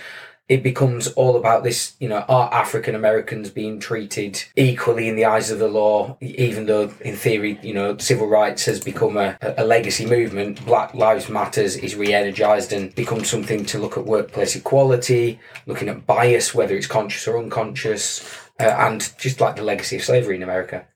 It 0.48 0.62
becomes 0.62 1.06
all 1.12 1.36
about 1.36 1.62
this, 1.62 1.94
you 1.98 2.08
know, 2.08 2.24
are 2.28 2.52
African 2.52 2.94
Americans 2.94 3.48
being 3.48 3.78
treated 3.78 4.42
equally 4.56 5.08
in 5.08 5.16
the 5.16 5.24
eyes 5.24 5.50
of 5.50 5.58
the 5.60 5.68
law, 5.68 6.16
even 6.20 6.66
though 6.66 6.92
in 7.00 7.16
theory, 7.16 7.58
you 7.62 7.72
know, 7.72 7.96
civil 7.96 8.26
rights 8.26 8.64
has 8.66 8.80
become 8.80 9.16
a, 9.16 9.38
a 9.56 9.64
legacy 9.64 10.04
movement. 10.04 10.62
Black 10.66 10.94
Lives 10.94 11.28
Matters 11.30 11.76
is 11.76 11.94
re-energized 11.94 12.72
and 12.72 12.94
becomes 12.94 13.30
something 13.30 13.64
to 13.66 13.78
look 13.78 13.96
at 13.96 14.04
workplace 14.04 14.56
equality, 14.56 15.38
looking 15.66 15.88
at 15.88 16.06
bias, 16.06 16.54
whether 16.54 16.74
it's 16.74 16.88
conscious 16.88 17.26
or 17.28 17.38
unconscious, 17.38 18.41
uh, 18.60 18.64
and 18.64 19.12
just 19.18 19.40
like 19.40 19.56
the 19.56 19.62
legacy 19.62 19.96
of 19.96 20.02
slavery 20.04 20.36
in 20.36 20.42
America. 20.42 20.86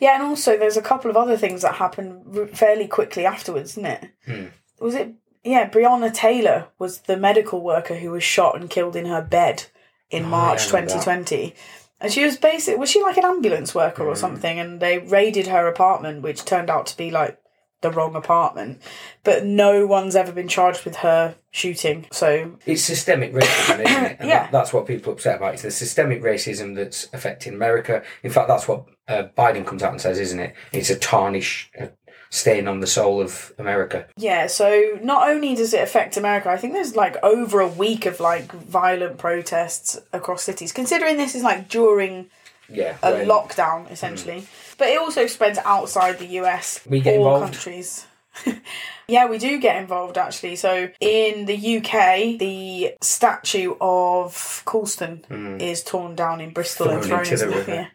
Yeah, 0.00 0.14
and 0.14 0.22
also 0.22 0.56
there's 0.56 0.76
a 0.76 0.82
couple 0.82 1.10
of 1.10 1.16
other 1.16 1.36
things 1.36 1.62
that 1.62 1.74
happened 1.76 2.50
fairly 2.56 2.86
quickly 2.86 3.24
afterwards, 3.26 3.72
isn't 3.72 3.86
it? 3.86 4.10
Hmm. 4.26 4.44
Was 4.80 4.94
it? 4.94 5.12
Yeah, 5.44 5.68
Breonna 5.68 6.12
Taylor 6.12 6.68
was 6.78 7.00
the 7.00 7.16
medical 7.16 7.60
worker 7.60 7.94
who 7.96 8.10
was 8.10 8.24
shot 8.24 8.58
and 8.58 8.70
killed 8.70 8.96
in 8.96 9.06
her 9.06 9.22
bed 9.22 9.64
in 10.10 10.24
Oh, 10.24 10.28
March 10.28 10.66
yeah, 10.66 10.72
I 10.78 10.80
remember 10.80 10.94
that. 10.94 11.04
2020. 11.04 11.54
And 12.00 12.12
she 12.12 12.24
was 12.24 12.36
basic. 12.36 12.76
Was 12.78 12.90
she 12.90 13.02
like 13.02 13.16
an 13.16 13.24
ambulance 13.24 13.74
worker 13.74 14.02
Hmm. 14.04 14.08
or 14.10 14.16
something? 14.16 14.58
And 14.58 14.80
they 14.80 14.98
raided 14.98 15.46
her 15.46 15.66
apartment, 15.66 16.22
which 16.22 16.44
turned 16.44 16.70
out 16.70 16.86
to 16.86 16.96
be 16.96 17.10
like 17.10 17.38
the 17.84 17.90
wrong 17.90 18.16
apartment. 18.16 18.80
But 19.22 19.44
no 19.44 19.86
one's 19.86 20.16
ever 20.16 20.32
been 20.32 20.48
charged 20.48 20.84
with 20.84 20.96
her 20.96 21.36
shooting. 21.52 22.06
So 22.10 22.56
It's 22.66 22.82
systemic 22.82 23.32
racism, 23.32 23.84
isn't 23.86 24.04
it? 24.04 24.16
And 24.20 24.28
Yeah. 24.28 24.48
that's 24.50 24.72
what 24.72 24.86
people 24.86 25.10
are 25.10 25.14
upset 25.14 25.36
about. 25.36 25.54
It's 25.54 25.62
the 25.62 25.70
systemic 25.70 26.22
racism 26.22 26.74
that's 26.74 27.08
affecting 27.12 27.54
America. 27.54 28.02
In 28.22 28.30
fact, 28.30 28.48
that's 28.48 28.66
what 28.66 28.86
uh, 29.06 29.24
Biden 29.36 29.66
comes 29.66 29.82
out 29.82 29.92
and 29.92 30.00
says, 30.00 30.18
isn't 30.18 30.40
it? 30.40 30.54
It's 30.72 30.88
a 30.90 30.98
tarnish, 30.98 31.70
a 31.78 31.90
stain 32.30 32.66
on 32.66 32.80
the 32.80 32.86
soul 32.86 33.20
of 33.20 33.52
America. 33.58 34.06
Yeah, 34.16 34.46
so 34.46 34.98
not 35.02 35.28
only 35.28 35.54
does 35.54 35.74
it 35.74 35.82
affect 35.82 36.16
America, 36.16 36.48
I 36.50 36.56
think 36.56 36.72
there's 36.72 36.96
like 36.96 37.16
over 37.22 37.60
a 37.60 37.68
week 37.68 38.06
of 38.06 38.18
like 38.18 38.50
violent 38.52 39.18
protests 39.18 40.00
across 40.12 40.42
cities, 40.42 40.72
considering 40.72 41.16
this 41.18 41.34
is 41.34 41.42
like 41.42 41.68
during 41.68 42.30
Yeah. 42.68 42.96
a 43.02 43.12
when- 43.12 43.28
lockdown 43.28 43.90
essentially. 43.90 44.46
But 44.78 44.88
it 44.88 44.98
also 44.98 45.26
spreads 45.26 45.58
outside 45.64 46.18
the 46.18 46.26
US, 46.40 46.80
We 46.88 47.00
get 47.00 47.18
all 47.18 47.34
involved? 47.34 47.52
countries. 47.54 48.06
yeah, 49.06 49.26
we 49.28 49.38
do 49.38 49.60
get 49.60 49.76
involved 49.76 50.18
actually. 50.18 50.56
So 50.56 50.88
in 51.00 51.44
the 51.46 51.76
UK, 51.78 52.38
the 52.38 52.94
statue 53.00 53.74
of 53.80 54.62
Colston 54.64 55.24
is 55.60 55.84
torn 55.84 56.16
down 56.16 56.40
in 56.40 56.50
Bristol 56.50 56.90
and. 56.90 57.04
Thrown 57.04 57.20
into 57.20 57.36
the 57.36 57.48
river. 57.48 57.88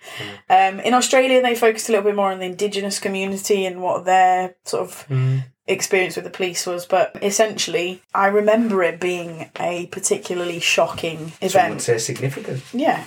yeah. 0.50 0.68
Um, 0.70 0.80
in 0.80 0.94
Australia, 0.94 1.42
they 1.42 1.56
focused 1.56 1.90
a 1.90 1.92
little 1.92 2.06
bit 2.06 2.16
more 2.16 2.32
on 2.32 2.40
the 2.40 2.46
indigenous 2.46 3.00
community 3.00 3.66
and 3.66 3.82
what 3.82 4.06
their 4.06 4.56
sort 4.64 4.84
of 4.84 5.02
Hmm. 5.04 5.40
experience 5.68 6.16
with 6.16 6.24
the 6.26 6.32
police 6.32 6.66
was. 6.66 6.86
But 6.86 7.18
essentially, 7.22 8.02
I 8.14 8.28
remember 8.28 8.82
it 8.84 9.00
being 9.02 9.50
a 9.60 9.88
particularly 9.88 10.60
shocking 10.62 11.34
event. 11.42 11.82
say 11.82 11.98
significant. 11.98 12.64
Yeah. 12.72 13.04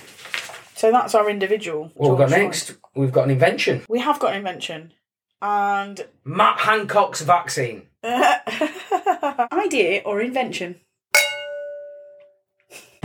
So 0.75 0.91
that's 0.91 1.15
our 1.15 1.29
individual. 1.29 1.91
What 1.95 2.09
we've 2.09 2.17
got 2.17 2.29
next? 2.29 2.75
We've 2.95 3.11
got 3.11 3.25
an 3.25 3.31
invention. 3.31 3.83
We 3.87 3.99
have 3.99 4.19
got 4.19 4.31
an 4.31 4.39
invention. 4.39 4.93
And 5.41 6.05
Matt 6.23 6.59
Hancock's 6.59 7.21
vaccine. 7.21 7.83
idea 9.51 10.01
or 10.05 10.21
invention? 10.21 10.79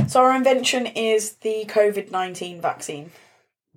So 0.06 0.22
our 0.22 0.34
invention 0.34 0.86
is 0.86 1.32
the 1.34 1.64
COVID 1.66 2.10
nineteen 2.10 2.60
vaccine. 2.60 3.10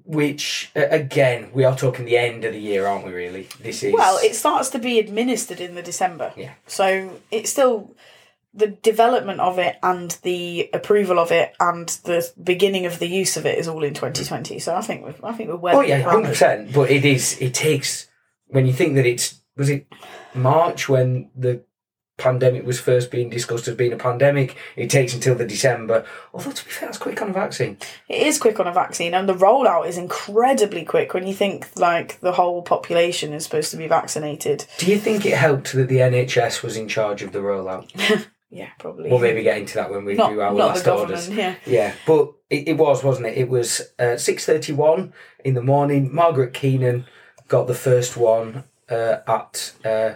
Which, 0.03 0.71
uh, 0.75 0.87
again, 0.89 1.51
we 1.53 1.63
are 1.63 1.75
talking 1.75 2.05
the 2.05 2.17
end 2.17 2.43
of 2.43 2.53
the 2.53 2.59
year, 2.59 2.87
aren't 2.87 3.05
we, 3.05 3.11
really? 3.11 3.47
This 3.61 3.83
is. 3.83 3.93
Well, 3.93 4.17
it 4.23 4.35
starts 4.35 4.69
to 4.69 4.79
be 4.79 4.97
administered 4.97 5.61
in 5.61 5.75
the 5.75 5.83
December. 5.83 6.33
Yeah. 6.35 6.53
So 6.65 7.19
it's 7.29 7.51
still 7.51 7.93
the 8.53 8.67
development 8.67 9.39
of 9.39 9.59
it 9.59 9.77
and 9.81 10.11
the 10.23 10.69
approval 10.73 11.19
of 11.19 11.31
it 11.31 11.53
and 11.59 11.87
the 12.03 12.29
beginning 12.43 12.85
of 12.85 12.99
the 12.99 13.07
use 13.07 13.37
of 13.37 13.45
it 13.45 13.57
is 13.57 13.67
all 13.67 13.83
in 13.83 13.93
2020. 13.93 14.59
So 14.59 14.75
I 14.75 14.81
think 14.81 15.03
we're, 15.03 15.15
I 15.23 15.33
think 15.33 15.49
we're 15.49 15.55
well. 15.55 15.77
Oh, 15.77 15.81
yeah, 15.81 16.03
100%. 16.03 16.73
But 16.73 16.91
it 16.91 17.05
is, 17.05 17.37
it 17.39 17.53
takes, 17.53 18.09
when 18.47 18.65
you 18.65 18.73
think 18.73 18.95
that 18.95 19.05
it's, 19.05 19.41
was 19.55 19.69
it 19.69 19.87
March 20.33 20.89
when 20.89 21.29
the 21.35 21.63
pandemic 22.17 22.65
was 22.65 22.79
first 22.79 23.09
being 23.09 23.29
discussed 23.29 23.69
as 23.69 23.75
being 23.75 23.93
a 23.93 23.97
pandemic? 23.97 24.57
It 24.75 24.89
takes 24.89 25.13
until 25.13 25.35
the 25.35 25.45
December. 25.45 26.05
Although, 26.33 26.51
to 26.51 26.65
be 26.65 26.71
fair, 26.71 26.89
that's 26.89 26.97
quick 26.97 27.21
on 27.21 27.29
a 27.29 27.33
vaccine. 27.33 27.77
It 28.09 28.27
is 28.27 28.37
quick 28.37 28.59
on 28.59 28.67
a 28.67 28.73
vaccine, 28.73 29.13
and 29.13 29.29
the 29.29 29.33
rollout 29.33 29.87
is 29.87 29.97
incredibly 29.97 30.83
quick 30.83 31.13
when 31.13 31.25
you 31.25 31.33
think 31.33 31.69
like 31.77 32.19
the 32.19 32.33
whole 32.33 32.61
population 32.61 33.33
is 33.33 33.45
supposed 33.45 33.71
to 33.71 33.77
be 33.77 33.87
vaccinated. 33.87 34.65
Do 34.77 34.87
you 34.91 34.97
think 34.97 35.25
it 35.25 35.37
helped 35.37 35.73
that 35.73 35.87
the 35.87 35.97
NHS 35.97 36.63
was 36.63 36.75
in 36.75 36.87
charge 36.87 37.21
of 37.21 37.31
the 37.31 37.39
rollout? 37.39 37.89
Yeah, 38.51 38.69
probably. 38.77 39.09
We'll 39.09 39.19
maybe 39.19 39.43
get 39.43 39.57
into 39.57 39.75
that 39.75 39.89
when 39.89 40.03
we 40.03 40.13
not 40.13 40.31
do 40.31 40.41
our 40.41 40.53
last 40.53 40.85
orders. 40.87 41.29
Yeah. 41.29 41.55
Yeah, 41.65 41.95
but 42.05 42.33
it, 42.49 42.67
it 42.67 42.77
was, 42.77 43.01
wasn't 43.03 43.27
it? 43.27 43.37
It 43.37 43.49
was 43.49 43.81
uh, 43.97 44.17
six 44.17 44.45
thirty-one 44.45 45.13
in 45.45 45.53
the 45.53 45.63
morning. 45.63 46.13
Margaret 46.13 46.53
Keenan 46.53 47.05
got 47.47 47.67
the 47.67 47.73
first 47.73 48.17
one 48.17 48.65
uh, 48.89 49.17
at 49.25 49.73
uh, 49.85 50.15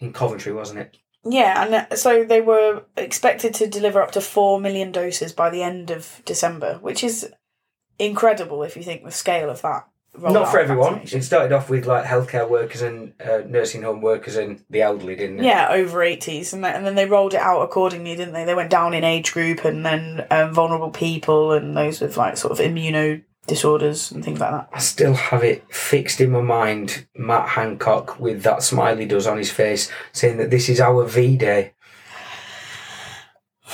in 0.00 0.12
Coventry, 0.12 0.52
wasn't 0.52 0.80
it? 0.80 0.96
Yeah, 1.24 1.64
and 1.64 1.74
uh, 1.74 1.96
so 1.96 2.24
they 2.24 2.40
were 2.40 2.82
expected 2.96 3.54
to 3.54 3.66
deliver 3.66 4.02
up 4.02 4.12
to 4.12 4.20
4 4.20 4.60
million 4.60 4.92
doses 4.92 5.32
by 5.32 5.48
the 5.48 5.62
end 5.62 5.90
of 5.90 6.20
December, 6.26 6.78
which 6.82 7.02
is 7.02 7.32
incredible 7.98 8.62
if 8.62 8.76
you 8.76 8.82
think 8.82 9.04
the 9.04 9.10
scale 9.10 9.48
of 9.48 9.62
that. 9.62 9.86
Not 10.18 10.50
for 10.50 10.60
everyone. 10.60 11.00
It 11.04 11.22
started 11.24 11.52
off 11.52 11.68
with 11.68 11.86
like 11.86 12.04
healthcare 12.04 12.48
workers 12.48 12.82
and 12.82 13.14
uh, 13.20 13.42
nursing 13.46 13.82
home 13.82 14.00
workers 14.00 14.36
and 14.36 14.62
the 14.70 14.82
elderly, 14.82 15.16
didn't 15.16 15.40
it? 15.40 15.44
Yeah, 15.44 15.68
over 15.70 15.98
80s. 15.98 16.52
And, 16.52 16.64
then- 16.64 16.76
and 16.76 16.86
then 16.86 16.94
they 16.94 17.06
rolled 17.06 17.34
it 17.34 17.40
out 17.40 17.62
accordingly, 17.62 18.14
didn't 18.16 18.32
they? 18.34 18.44
They 18.44 18.54
went 18.54 18.70
down 18.70 18.94
in 18.94 19.02
age 19.04 19.32
group 19.32 19.64
and 19.64 19.84
then 19.84 20.26
um, 20.30 20.54
vulnerable 20.54 20.90
people 20.90 21.52
and 21.52 21.76
those 21.76 22.00
with 22.00 22.16
like 22.16 22.36
sort 22.36 22.52
of 22.52 22.58
immuno 22.64 23.22
disorders 23.46 24.10
and 24.12 24.24
things 24.24 24.38
like 24.40 24.52
that. 24.52 24.68
I 24.72 24.78
still 24.78 25.14
have 25.14 25.42
it 25.44 25.64
fixed 25.74 26.20
in 26.20 26.30
my 26.30 26.40
mind. 26.40 27.06
Matt 27.14 27.48
Hancock 27.50 28.18
with 28.20 28.42
that 28.44 28.62
smile 28.62 28.96
he 28.96 29.04
does 29.06 29.26
on 29.26 29.36
his 29.36 29.50
face, 29.50 29.90
saying 30.12 30.36
that 30.38 30.50
this 30.50 30.68
is 30.68 30.80
our 30.80 31.04
V 31.04 31.36
Day. 31.36 31.72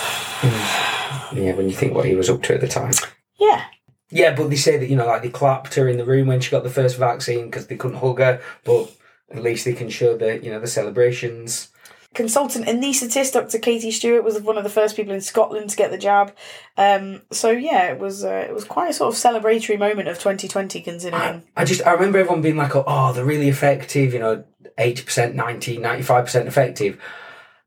Yeah, 1.33 1.53
when 1.55 1.69
you 1.69 1.75
think 1.77 1.95
what 1.95 2.07
he 2.07 2.17
was 2.17 2.29
up 2.29 2.43
to 2.43 2.55
at 2.55 2.61
the 2.61 2.67
time. 2.67 2.93
Yeah. 3.39 3.63
Yeah, 4.11 4.35
but 4.35 4.51
they 4.51 4.57
say 4.57 4.77
that 4.77 4.89
you 4.89 4.97
know, 4.97 5.07
like 5.07 5.23
they 5.23 5.29
clapped 5.29 5.75
her 5.75 5.89
in 5.89 5.97
the 5.97 6.05
room 6.05 6.29
when 6.29 6.41
she 6.41 6.51
got 6.51 6.65
the 6.65 6.71
first 6.71 6.97
vaccine 6.97 7.47
because 7.47 7.67
they 7.69 7.77
couldn't 7.77 7.99
hug 7.99 8.19
her, 8.19 8.41
but 8.65 8.93
at 9.31 9.43
least 9.43 9.65
they 9.65 9.73
can 9.73 9.89
show 9.89 10.17
the 10.17 10.43
you 10.43 10.51
know 10.51 10.61
the 10.61 10.67
celebrations. 10.67 11.69
Consultant 12.13 12.67
anaesthetist 12.67 13.35
Dr. 13.35 13.61
Katie 13.61 13.93
Stewart 13.93 14.25
was 14.25 14.41
one 14.41 14.59
of 14.59 14.65
the 14.65 14.71
first 14.71 14.97
people 14.97 15.15
in 15.15 15.21
Scotland 15.21 15.71
to 15.71 15.77
get 15.77 15.93
the 15.93 15.99
jab. 15.99 16.35
Um, 16.77 17.23
so 17.31 17.51
yeah, 17.51 17.93
it 17.93 18.01
was 18.01 18.25
uh, 18.25 18.47
it 18.49 18.53
was 18.53 18.65
quite 18.65 18.91
a 18.91 18.93
sort 18.93 19.15
of 19.15 19.21
celebratory 19.21 19.79
moment 19.79 20.09
of 20.09 20.17
2020 20.17 20.81
considering. 20.81 21.45
I 21.57 21.65
just 21.65 21.87
I 21.87 21.93
remember 21.93 22.19
everyone 22.19 22.43
being 22.43 22.57
like, 22.57 22.73
"Oh, 22.75 23.13
they're 23.13 23.25
really 23.25 23.49
effective," 23.49 24.13
you 24.13 24.19
know. 24.19 24.45
80%, 24.81 25.35
90, 25.35 25.79
95% 25.79 26.47
effective. 26.47 27.01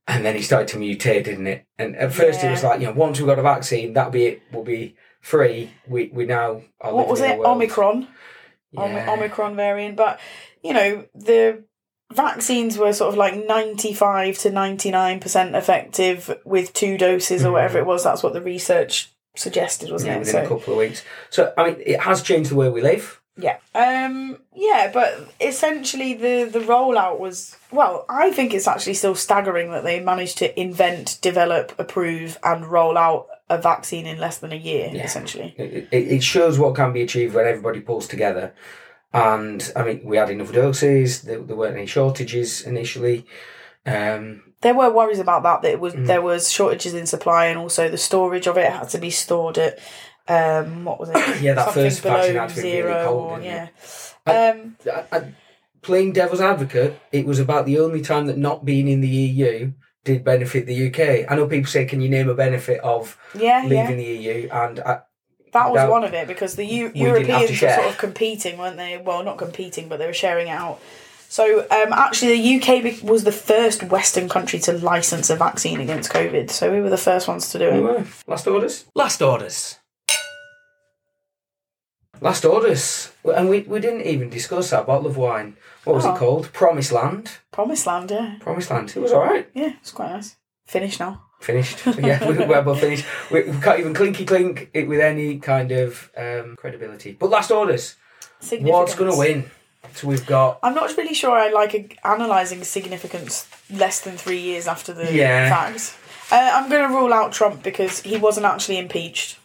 And 0.08 0.26
then 0.26 0.36
it 0.36 0.44
started 0.44 0.68
to 0.70 0.78
mutate, 0.78 1.24
didn't 1.24 1.48
it? 1.48 1.66
And 1.78 1.96
at 1.96 2.12
first 2.12 2.44
it 2.44 2.52
was 2.52 2.64
like, 2.64 2.82
you 2.82 2.88
know, 2.88 2.94
once 2.94 3.20
we've 3.20 3.28
got 3.28 3.40
a 3.40 3.44
vaccine, 3.44 3.94
that'll 3.94 4.12
be 4.12 4.26
it. 4.26 4.42
We'll 4.52 4.64
be 4.64 4.96
free. 5.24 5.72
We 5.88 6.12
we 6.14 6.26
now 6.26 6.62
are 6.80 6.94
what 6.94 7.08
was 7.08 7.22
it? 7.22 7.40
Omicron. 7.40 8.08
Yeah. 8.72 9.12
Omicron 9.12 9.56
variant. 9.56 9.96
But, 9.96 10.20
you 10.64 10.74
know, 10.74 11.06
the 11.16 11.64
vaccines 12.12 12.78
were 12.78 12.94
sort 12.94 13.10
of 13.12 13.18
like 13.18 13.36
95 13.48 14.38
to 14.40 14.50
99% 14.52 15.56
effective 15.58 16.36
with 16.46 16.74
two 16.74 16.98
doses 16.98 17.46
or 17.46 17.52
whatever 17.52 17.80
it 17.80 17.86
was. 17.86 18.04
That's 18.04 18.22
what 18.24 18.34
the 18.34 18.42
research 18.42 19.12
suggested, 19.36 19.92
wasn't 19.92 20.12
Mm-hmm. 20.12 20.16
Yeah, 20.16 20.18
it? 20.18 20.26
within 20.26 20.46
a 20.46 20.48
couple 20.60 20.74
of 20.74 20.80
weeks. 20.80 21.04
So 21.30 21.54
I 21.58 21.64
mean, 21.72 21.78
it 21.86 22.00
has 22.02 22.22
changed 22.22 22.52
the 22.52 22.56
way 22.56 22.70
we 22.70 22.82
live. 22.82 23.22
yeah. 23.38 23.58
Um, 23.76 24.38
yeah, 24.56 24.92
but 24.94 25.32
essentially 25.42 26.14
the, 26.16 26.50
the 26.52 26.60
rollout 26.60 27.20
was, 27.20 27.56
well, 27.72 28.06
I 28.10 28.32
think 28.32 28.54
it's 28.54 28.68
actually 28.68 28.94
still 28.96 29.16
staggering 29.16 29.72
that 29.72 29.84
they 29.84 30.00
managed 30.00 30.38
to 30.40 30.60
invent, 30.60 31.18
develop, 31.22 31.74
approve, 31.80 32.38
and 32.44 32.66
roll 32.66 32.98
out 32.98 33.28
a 33.54 33.62
vaccine 33.62 34.06
in 34.06 34.18
less 34.20 34.38
than 34.40 34.52
a 34.52 34.56
year, 34.58 34.92
essentially. 34.94 35.54
It, 35.58 35.88
it, 35.92 36.24
shows 36.24 36.58
what 36.60 36.76
can 36.76 36.94
be 36.94 37.02
achieved 37.02 37.34
when 37.36 37.46
everybody 37.48 37.80
pulls 37.82 38.08
together. 38.08 38.54
And 39.14 39.72
I 39.76 39.84
mean, 39.84 40.02
we 40.04 40.18
had 40.18 40.30
enough 40.30 40.52
doses. 40.52 41.22
There, 41.22 41.40
there 41.40 41.56
weren't 41.56 41.78
any 41.78 41.86
shortages 41.86 42.62
initially. 42.62 43.26
Um, 43.86 44.42
There 44.62 44.74
were 44.74 44.90
worries 44.92 45.20
about 45.20 45.44
that. 45.44 45.62
That 45.62 45.74
it 45.74 45.80
Mm. 45.82 46.08
there 46.08 46.22
was 46.22 46.52
shortages 46.52 46.94
in 46.94 47.06
supply, 47.06 47.46
and 47.48 47.60
also 47.60 47.90
the 47.90 47.98
storage 47.98 48.48
of 48.48 48.58
it 48.58 48.72
had 48.72 48.90
to 48.90 48.98
be 48.98 49.10
stored 49.12 49.58
at 49.58 49.80
um 50.28 50.86
what 50.86 51.00
was 51.00 51.10
it? 51.10 51.16
Yeah, 51.42 51.54
that 51.56 51.66
Something 51.66 51.84
first 51.84 52.02
vaccine 52.02 52.36
had 52.36 52.50
to 52.50 52.62
be 52.62 52.82
really 52.82 53.06
cold, 53.06 53.40
or, 53.40 53.44
yeah. 53.44 53.68
I- 54.26 54.50
Um, 54.50 54.78
I, 54.86 55.04
I, 55.18 55.34
playing 55.82 56.14
devil's 56.14 56.40
advocate, 56.42 56.98
it 57.12 57.26
was 57.26 57.40
about 57.40 57.66
the 57.66 57.78
only 57.80 58.02
time 58.02 58.26
that 58.28 58.38
not 58.38 58.64
being 58.64 58.88
in 58.88 59.02
the 59.02 59.10
EU 59.10 59.74
did 60.04 60.24
benefit 60.24 60.66
the 60.66 60.88
UK. 60.88 61.32
I 61.32 61.36
know 61.36 61.48
people 61.48 61.70
say, 61.70 61.86
"Can 61.86 62.02
you 62.02 62.10
name 62.10 62.30
a 62.30 62.34
benefit 62.36 62.80
of 62.82 63.18
yeah, 63.36 63.64
yeah. 63.64 63.68
leaving 63.70 63.98
the 63.98 64.04
EU?" 64.04 64.50
And 64.52 64.80
I, 64.80 65.02
That 65.54 65.72
was 65.72 65.90
one 65.90 66.04
of 66.04 66.14
it 66.14 66.28
because 66.28 66.56
the 66.56 66.66
U- 66.66 66.92
didn't 66.92 66.96
have 66.96 67.48
to 67.48 67.54
Europeans 67.54 67.62
were 67.62 67.70
sort 67.70 67.88
of 67.88 67.98
competing, 67.98 68.58
weren't 68.58 68.78
they? 68.78 68.98
Well, 68.98 69.24
not 69.24 69.38
competing, 69.38 69.88
but 69.90 70.00
they 70.00 70.08
were 70.08 70.14
sharing 70.14 70.50
out. 70.50 70.80
So 71.30 71.62
um, 71.62 71.92
actually, 71.94 72.40
the 72.40 72.62
UK 72.62 73.02
was 73.04 73.24
the 73.24 73.32
first 73.32 73.82
Western 73.84 74.30
country 74.30 74.60
to 74.60 74.74
license 74.74 75.32
a 75.32 75.36
vaccine 75.36 75.80
against 75.80 76.12
COVID. 76.12 76.52
So 76.52 76.72
we 76.72 76.80
were 76.80 76.92
the 76.92 76.98
first 76.98 77.28
ones 77.28 77.50
to 77.52 77.58
do 77.60 77.72
we 77.72 77.78
it. 77.78 77.82
were. 77.82 78.06
last 78.28 78.46
orders. 78.46 78.86
Last 78.94 79.20
orders. 79.22 79.80
Last 82.24 82.46
orders, 82.46 83.12
and 83.36 83.50
we, 83.50 83.62
we 83.62 83.80
didn't 83.82 84.04
even 84.04 84.30
discuss 84.30 84.70
that 84.70 84.86
bottle 84.88 85.08
of 85.08 85.18
wine. 85.18 85.58
What 85.84 85.96
was 85.98 86.06
Oh. 86.06 86.16
it 86.16 86.18
called? 86.18 86.54
Promised 86.54 86.94
Land. 86.94 87.32
Promised 87.52 87.86
Land, 87.86 88.12
yeah, 88.12 88.36
Promised 88.40 88.72
Land. 88.72 88.94
It 88.96 89.02
was 89.02 89.12
all 89.12 89.20
right. 89.22 89.50
yeah, 89.54 89.74
it's 89.82 89.92
quite 89.92 90.12
nice. 90.14 90.38
Finished 90.66 91.02
now. 91.02 91.22
Finished. 91.42 91.86
yeah, 92.00 92.26
we, 92.26 92.38
we're 92.46 92.62
both 92.62 92.80
finished. 92.80 93.06
We, 93.30 93.44
we 93.44 93.60
can't 93.60 93.80
even 93.82 93.94
clinky 93.94 94.24
clink 94.26 94.70
it 94.74 94.88
with 94.88 95.02
any 95.02 95.40
kind 95.40 95.74
of 95.74 96.10
um, 96.16 96.56
credibility. 96.56 97.12
But 97.12 97.30
last 97.30 97.52
orders. 97.52 97.96
What's 98.62 98.96
going 98.96 99.12
to 99.12 99.18
win? 99.18 99.52
So 99.94 100.08
we've 100.08 100.26
got 100.26 100.60
I'm 100.64 100.74
not 100.74 100.96
really 100.98 101.14
sure 101.14 101.32
I 101.32 101.50
like 101.52 101.74
a, 101.76 101.90
analysing 102.06 102.64
significance 102.64 103.48
less 103.70 104.00
than 104.00 104.16
three 104.16 104.40
years 104.40 104.66
after 104.66 104.94
the 104.94 105.14
Yeah. 105.14 105.50
fact. 105.50 105.98
Uh, 106.32 106.52
I'm 106.54 106.70
going 106.70 106.88
to 106.90 106.96
rule 106.98 107.14
out 107.14 107.34
Trump 107.34 107.62
because 107.64 108.00
he 108.00 108.16
wasn't 108.18 108.46
actually 108.46 108.78
impeached. 108.78 109.38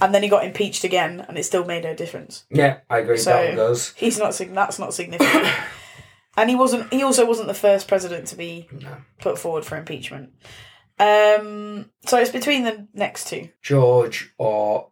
And 0.00 0.14
then 0.14 0.22
he 0.22 0.28
got 0.28 0.44
impeached 0.44 0.84
again, 0.84 1.24
and 1.28 1.38
it 1.38 1.44
still 1.44 1.64
made 1.64 1.84
no 1.84 1.94
difference. 1.94 2.44
yeah, 2.50 2.78
I 2.90 2.98
agree. 2.98 3.16
So- 3.16 3.30
that 3.30 3.46
one 3.48 3.56
goes. 3.56 3.92
He's 3.96 4.18
not. 4.18 4.34
sig- 4.34 4.52
That's 4.54 4.78
not 4.78 4.92
significant. 4.94 5.46
and 6.36 6.50
he 6.50 6.56
wasn't. 6.56 6.92
He 6.92 7.02
also 7.02 7.24
wasn't 7.26 7.48
the 7.48 7.54
first 7.54 7.86
president 7.88 8.26
to 8.28 8.36
be 8.36 8.68
No. 8.72 8.96
put 9.20 9.38
forward 9.38 9.64
for 9.64 9.76
impeachment. 9.76 10.30
Um. 10.98 11.90
So 12.06 12.18
it's 12.18 12.30
between 12.30 12.64
the 12.64 12.86
next 12.94 13.28
two. 13.28 13.48
George 13.62 14.32
or 14.38 14.90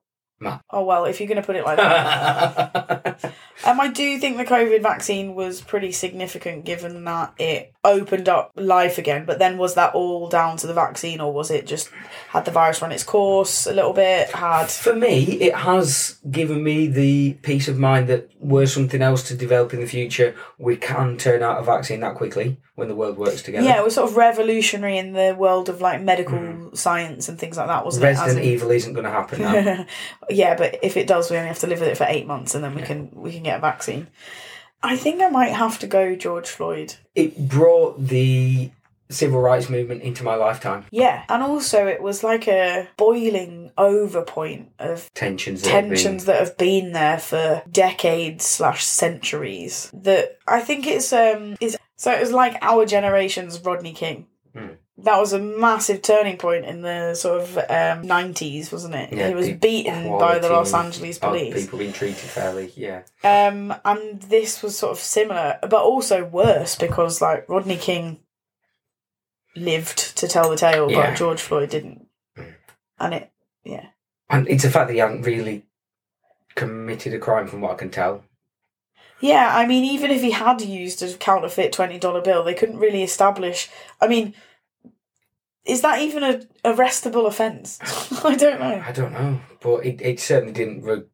Oh 0.71 0.85
well, 0.85 1.05
if 1.05 1.21
you're 1.21 1.29
going 1.29 1.41
to 1.41 1.47
put 1.47 1.57
it 1.57 1.65
like 1.65 1.77
that. 1.79 3.35
Um, 3.65 3.79
I 3.79 3.89
do 3.89 4.19
think 4.19 4.39
the 4.39 4.45
COVID 4.45 4.83
vaccine 4.83 5.35
was 5.35 5.61
pretty 5.61 5.93
significant 5.93 6.65
given 6.65 7.05
that 7.05 7.35
it 7.39 7.73
opened 7.85 8.29
up 8.29 8.51
life 8.57 8.99
again. 8.99 9.25
But 9.25 9.39
then 9.39 9.57
was 9.57 9.75
that 9.75 9.95
all 9.95 10.29
down 10.29 10.57
to 10.59 10.67
the 10.67 10.75
vaccine 10.75 11.21
or 11.21 11.33
was 11.33 11.51
it 11.51 11.67
just 11.67 11.89
had 12.31 12.45
the 12.45 12.51
virus 12.51 12.83
run 12.83 12.91
its 12.93 13.05
course 13.05 13.67
a 13.67 13.73
little 13.73 13.93
bit? 13.93 14.31
Had. 14.31 14.69
For 14.69 14.95
me, 14.95 15.23
it 15.41 15.55
has 15.55 16.19
given 16.31 16.65
me 16.65 16.89
the 16.89 17.35
peace 17.43 17.69
of 17.69 17.79
mind 17.79 18.09
that 18.09 18.31
were 18.41 18.67
something 18.67 19.03
else 19.03 19.23
to 19.29 19.37
develop 19.37 19.73
in 19.73 19.81
the 19.81 19.87
future, 19.87 20.35
we 20.59 20.77
can 20.77 21.17
turn 21.17 21.43
out 21.43 21.61
a 21.61 21.63
vaccine 21.63 22.01
that 22.01 22.17
quickly 22.17 22.57
when 22.75 22.89
the 22.89 22.95
world 22.97 23.19
works 23.19 23.43
together. 23.43 23.65
Yeah, 23.65 23.79
it 23.79 23.85
was 23.85 23.95
sort 23.95 24.11
of 24.11 24.17
revolutionary 24.17 24.99
in 24.99 25.13
the 25.13 25.37
world 25.39 25.69
of 25.69 25.81
like 25.81 26.01
medical 26.01 26.71
science 26.75 27.29
and 27.29 27.39
things 27.39 27.57
like 27.57 27.67
that, 27.67 27.85
wasn't 27.85 28.05
Resident 28.05 28.39
it? 28.39 28.45
In- 28.45 28.49
Evil 28.49 28.71
isn't 28.71 28.95
going 28.95 29.05
to 29.05 29.11
happen 29.11 29.41
now. 29.41 29.87
yeah, 30.35 30.55
but 30.57 30.79
if 30.83 30.97
it 30.97 31.07
does, 31.07 31.31
we 31.31 31.37
only 31.37 31.49
have 31.49 31.59
to 31.61 31.67
live 31.67 31.81
with 31.81 31.89
it 31.89 31.97
for 31.97 32.07
eight 32.09 32.27
months, 32.27 32.55
and 32.55 32.63
then 32.65 32.75
we 32.75 32.83
can 32.83 33.11
we 33.13 33.33
can 33.33 33.43
get 33.43 33.59
a 33.59 33.61
vaccine. 33.61 34.09
I 34.83 34.97
think 34.97 35.23
I 35.23 35.29
might 35.29 35.53
have 35.53 35.79
to 35.81 35.87
go 35.87 36.17
George 36.17 36.49
Floyd. 36.49 36.95
it 37.15 37.49
brought 37.49 38.05
the 38.05 38.71
civil 39.11 39.41
rights 39.41 39.69
movement 39.69 40.03
into 40.03 40.25
my 40.25 40.35
lifetime. 40.35 40.87
Yeah, 40.91 41.25
and 41.29 41.43
also 41.43 41.87
it 41.87 42.03
was 42.03 42.25
like 42.25 42.49
a 42.49 42.89
boiling 42.97 43.71
over 43.77 44.23
point 44.23 44.71
of 44.79 45.11
Tensions. 45.15 45.63
that 45.63 45.71
have 45.71 45.83
been- 45.85 45.91
tensions 45.91 46.25
that 46.25 46.41
have 46.41 46.57
been 46.57 46.93
there 46.93 47.19
for 47.19 47.63
decades 47.71 48.45
slash 48.47 48.83
centuries. 48.85 49.91
That 49.93 50.39
I 50.49 50.61
think 50.61 50.87
it's 50.87 51.13
um 51.13 51.57
is 51.61 51.77
so 51.97 52.11
it 52.11 52.21
was 52.21 52.33
like 52.33 52.57
our 52.63 52.87
generation's 52.87 53.61
Rodney 53.61 53.93
King. 53.93 54.27
Mm. 55.03 55.05
That 55.05 55.19
was 55.19 55.33
a 55.33 55.39
massive 55.39 56.01
turning 56.03 56.37
point 56.39 56.65
in 56.65 56.83
the 56.83 57.15
sort 57.15 57.43
of 57.43 57.57
um, 57.59 58.07
90s, 58.07 58.73
wasn't 58.73 58.95
it? 58.95 59.13
Yeah, 59.13 59.29
he 59.29 59.35
was 59.35 59.51
beaten 59.51 60.09
by 60.19 60.39
the 60.39 60.49
Los 60.49 60.73
Angeles 60.73 61.19
police. 61.19 61.65
People 61.65 61.79
being 61.81 61.93
treated 61.93 62.17
fairly, 62.17 62.73
yeah. 62.77 63.03
Um, 63.25 63.75
and 63.85 64.21
this 64.23 64.63
was 64.63 64.79
sort 64.79 64.93
of 64.93 64.99
similar, 64.99 65.59
but 65.63 65.83
also 65.83 66.25
worse 66.25 66.77
because 66.77 67.21
like 67.21 67.49
Rodney 67.49 67.77
King 67.77 68.21
lived 69.57 70.17
to 70.19 70.29
tell 70.29 70.49
the 70.51 70.57
tale, 70.57 70.91
Yeah. 70.91 71.11
but 71.11 71.17
George 71.19 71.41
Floyd 71.41 71.71
didn't. 71.71 72.07
And 72.99 73.15
it, 73.15 73.31
yeah, 73.65 73.87
And 74.31 74.49
it's 74.49 74.63
the 74.63 74.71
fact 74.71 74.87
that 74.89 74.95
he 74.95 75.01
hadn't 75.01 75.23
really 75.23 75.67
committed 76.55 77.13
a 77.15 77.19
crime, 77.19 77.47
from 77.49 77.61
what 77.61 77.73
I 77.73 77.75
can 77.77 77.91
tell. 77.91 78.25
yeah. 79.21 79.51
I 79.57 79.67
mean, 79.67 79.85
even 79.85 80.11
if 80.11 80.21
he 80.23 80.31
had 80.31 80.61
used 80.63 81.03
a 81.03 81.13
counterfeit 81.15 81.73
twenty 81.73 81.99
dollar 81.99 82.21
bill, 82.21 82.45
they 82.45 82.55
couldn't 82.55 82.79
really 82.79 83.03
establish. 83.03 83.69
I 84.01 84.07
mean, 84.09 84.35
is 85.65 85.83
that 85.83 86.01
even 86.01 86.23
a 86.23 86.41
arrestable 86.65 87.27
offence? 87.27 87.79
I 88.25 88.35
don't 88.37 88.61
know. 88.61 88.83
I 88.87 88.93
don't 88.93 89.13
know, 89.13 89.41
but 89.61 89.85
it, 89.87 90.01
it 90.01 90.21
certainly 90.21 90.53
didn't 90.53 90.83
re- 90.83 91.05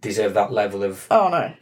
deserve 0.00 0.34
that 0.34 0.52
level 0.52 0.82
of 0.84 1.06
Oh 1.10 1.28
no. 1.28 1.52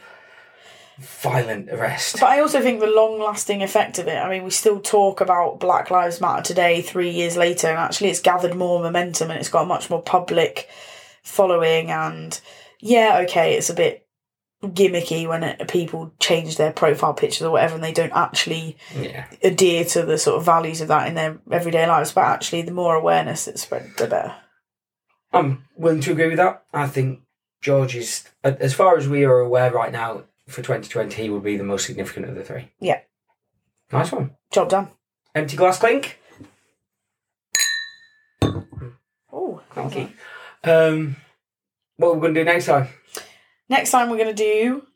violent 0.99 1.71
arrest. 1.71 2.17
But 2.21 2.29
I 2.31 2.41
also 2.41 2.61
think 2.61 2.81
the 2.81 2.87
long 2.87 3.21
lasting 3.21 3.63
effect 3.63 3.99
of 3.99 4.09
it, 4.09 4.17
I 4.17 4.29
mean, 4.29 4.45
we 4.45 4.51
still 4.51 4.81
talk 4.81 5.21
about 5.21 5.61
Black 5.61 5.91
Lives 5.91 6.21
Matter 6.21 6.43
today, 6.43 6.83
three 6.83 7.11
years 7.11 7.37
later, 7.37 7.69
and 7.69 7.79
actually 7.79 8.11
it's 8.11 8.21
gathered 8.21 8.55
more 8.57 8.81
momentum 8.83 9.31
and 9.31 9.39
it's 9.39 9.49
got 9.49 9.63
a 9.63 9.67
much 9.67 9.89
more 9.91 10.03
public 10.03 10.69
following. 11.23 11.91
And 11.91 12.39
yeah, 12.81 13.21
okay, 13.25 13.55
it's 13.55 13.71
a 13.71 13.75
bit 13.75 14.07
gimmicky 14.63 15.29
when 15.29 15.45
it, 15.45 15.69
people 15.69 16.13
change 16.19 16.57
their 16.57 16.73
profile 16.73 17.15
pictures 17.15 17.43
or 17.43 17.51
whatever 17.53 17.77
and 17.77 17.85
they 17.85 17.93
don't 17.93 18.13
actually 18.13 18.77
Yeah. 18.99 19.27
adhere 19.43 19.85
to 19.85 20.03
the 20.05 20.19
sort 20.19 20.39
of 20.39 20.45
values 20.45 20.81
of 20.81 20.89
that 20.89 21.07
in 21.09 21.15
their 21.15 21.39
everyday 21.51 21.87
lives. 21.87 22.13
But 22.13 22.25
actually, 22.25 22.63
the 22.63 22.73
more 22.73 22.95
awareness 22.97 23.47
it's 23.47 23.63
spread, 23.63 23.91
the 23.97 24.07
better. 24.09 24.35
I'm 25.33 25.65
willing 25.77 26.01
to 26.01 26.13
agree 26.13 26.29
with 26.29 26.39
that. 26.39 26.65
I 26.73 26.87
think 26.89 27.21
George 27.61 27.95
is, 27.95 28.25
as 28.43 28.75
far 28.75 28.97
as 28.97 29.09
we 29.09 29.25
are 29.25 29.39
aware 29.41 29.71
right 29.71 29.93
now, 29.93 30.25
for 30.49 30.63
2020, 30.63 31.23
he 31.23 31.29
will 31.31 31.41
be 31.41 31.57
the 31.57 31.65
most 31.65 31.85
significant 31.87 32.27
of 32.27 32.35
the 32.35 32.43
three. 32.43 32.71
Yeah. 32.81 33.01
Nice 33.93 34.11
one. 34.11 34.33
Job 34.51 34.71
done. 34.71 34.89
Empty 35.35 35.57
glass 35.57 35.79
clink. 35.79 36.19
Oh, 39.33 39.61
Thank 39.73 39.97
you. 39.97 40.09
Um, 40.65 41.17
what 41.97 42.09
are 42.09 42.15
we 42.15 42.21
going 42.21 42.35
to 42.35 42.41
do 42.41 42.45
next 42.45 42.67
time? 42.67 42.89
Next 43.69 43.91
time 43.91 44.09
we're 44.11 44.17
going 44.17 44.35
to 44.35 44.35
do 44.35 44.87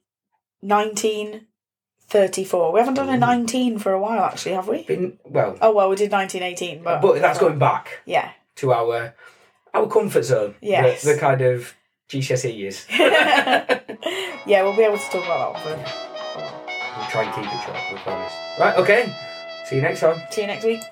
1934. 0.61 2.73
We 2.73 2.79
haven't 2.81 2.95
done 2.95 3.09
a 3.09 3.17
19 3.19 3.79
for 3.79 3.93
a 3.93 4.01
while, 4.01 4.25
actually, 4.25 4.53
have 4.55 4.69
we? 4.69 4.83
Been, 4.85 5.19
well, 5.25 5.57
Oh, 5.61 5.73
well, 5.73 5.89
we 5.91 5.97
did 5.97 6.11
1918, 6.13 6.83
but. 6.83 7.01
but 7.03 7.21
that's 7.21 7.39
going 7.39 7.59
back 7.59 8.01
Yeah. 8.07 8.31
to 8.57 8.73
our 8.73 9.15
our 9.75 9.87
comfort 9.89 10.23
zone. 10.25 10.55
the- 10.61 10.67
Yes. 10.69 11.03
The, 11.03 11.17
kind 11.17 11.41
of 11.41 11.75
GCSE 12.09 12.55
years. 12.55 12.85
yeah, 12.91 14.63
we'll 14.63 14.77
be 14.77 14.83
able 14.83 14.99
to 14.99 15.05
talk 15.11 15.25
about 15.25 15.55
that 15.55 15.65
one. 15.65 15.79
We'll 16.99 17.07
try 17.09 17.23
and 17.25 17.33
keep 17.35 17.47
it 17.53 17.63
short, 17.65 17.79
we 17.91 17.97
promise. 18.01 18.33
Right, 18.61 18.77
okay. 18.77 19.11
See 19.67 19.77
you 19.77 19.83
next 19.83 20.01
time. 20.01 20.21
See 20.31 20.43
you 20.43 20.47
next 20.47 20.65
week. 20.65 20.83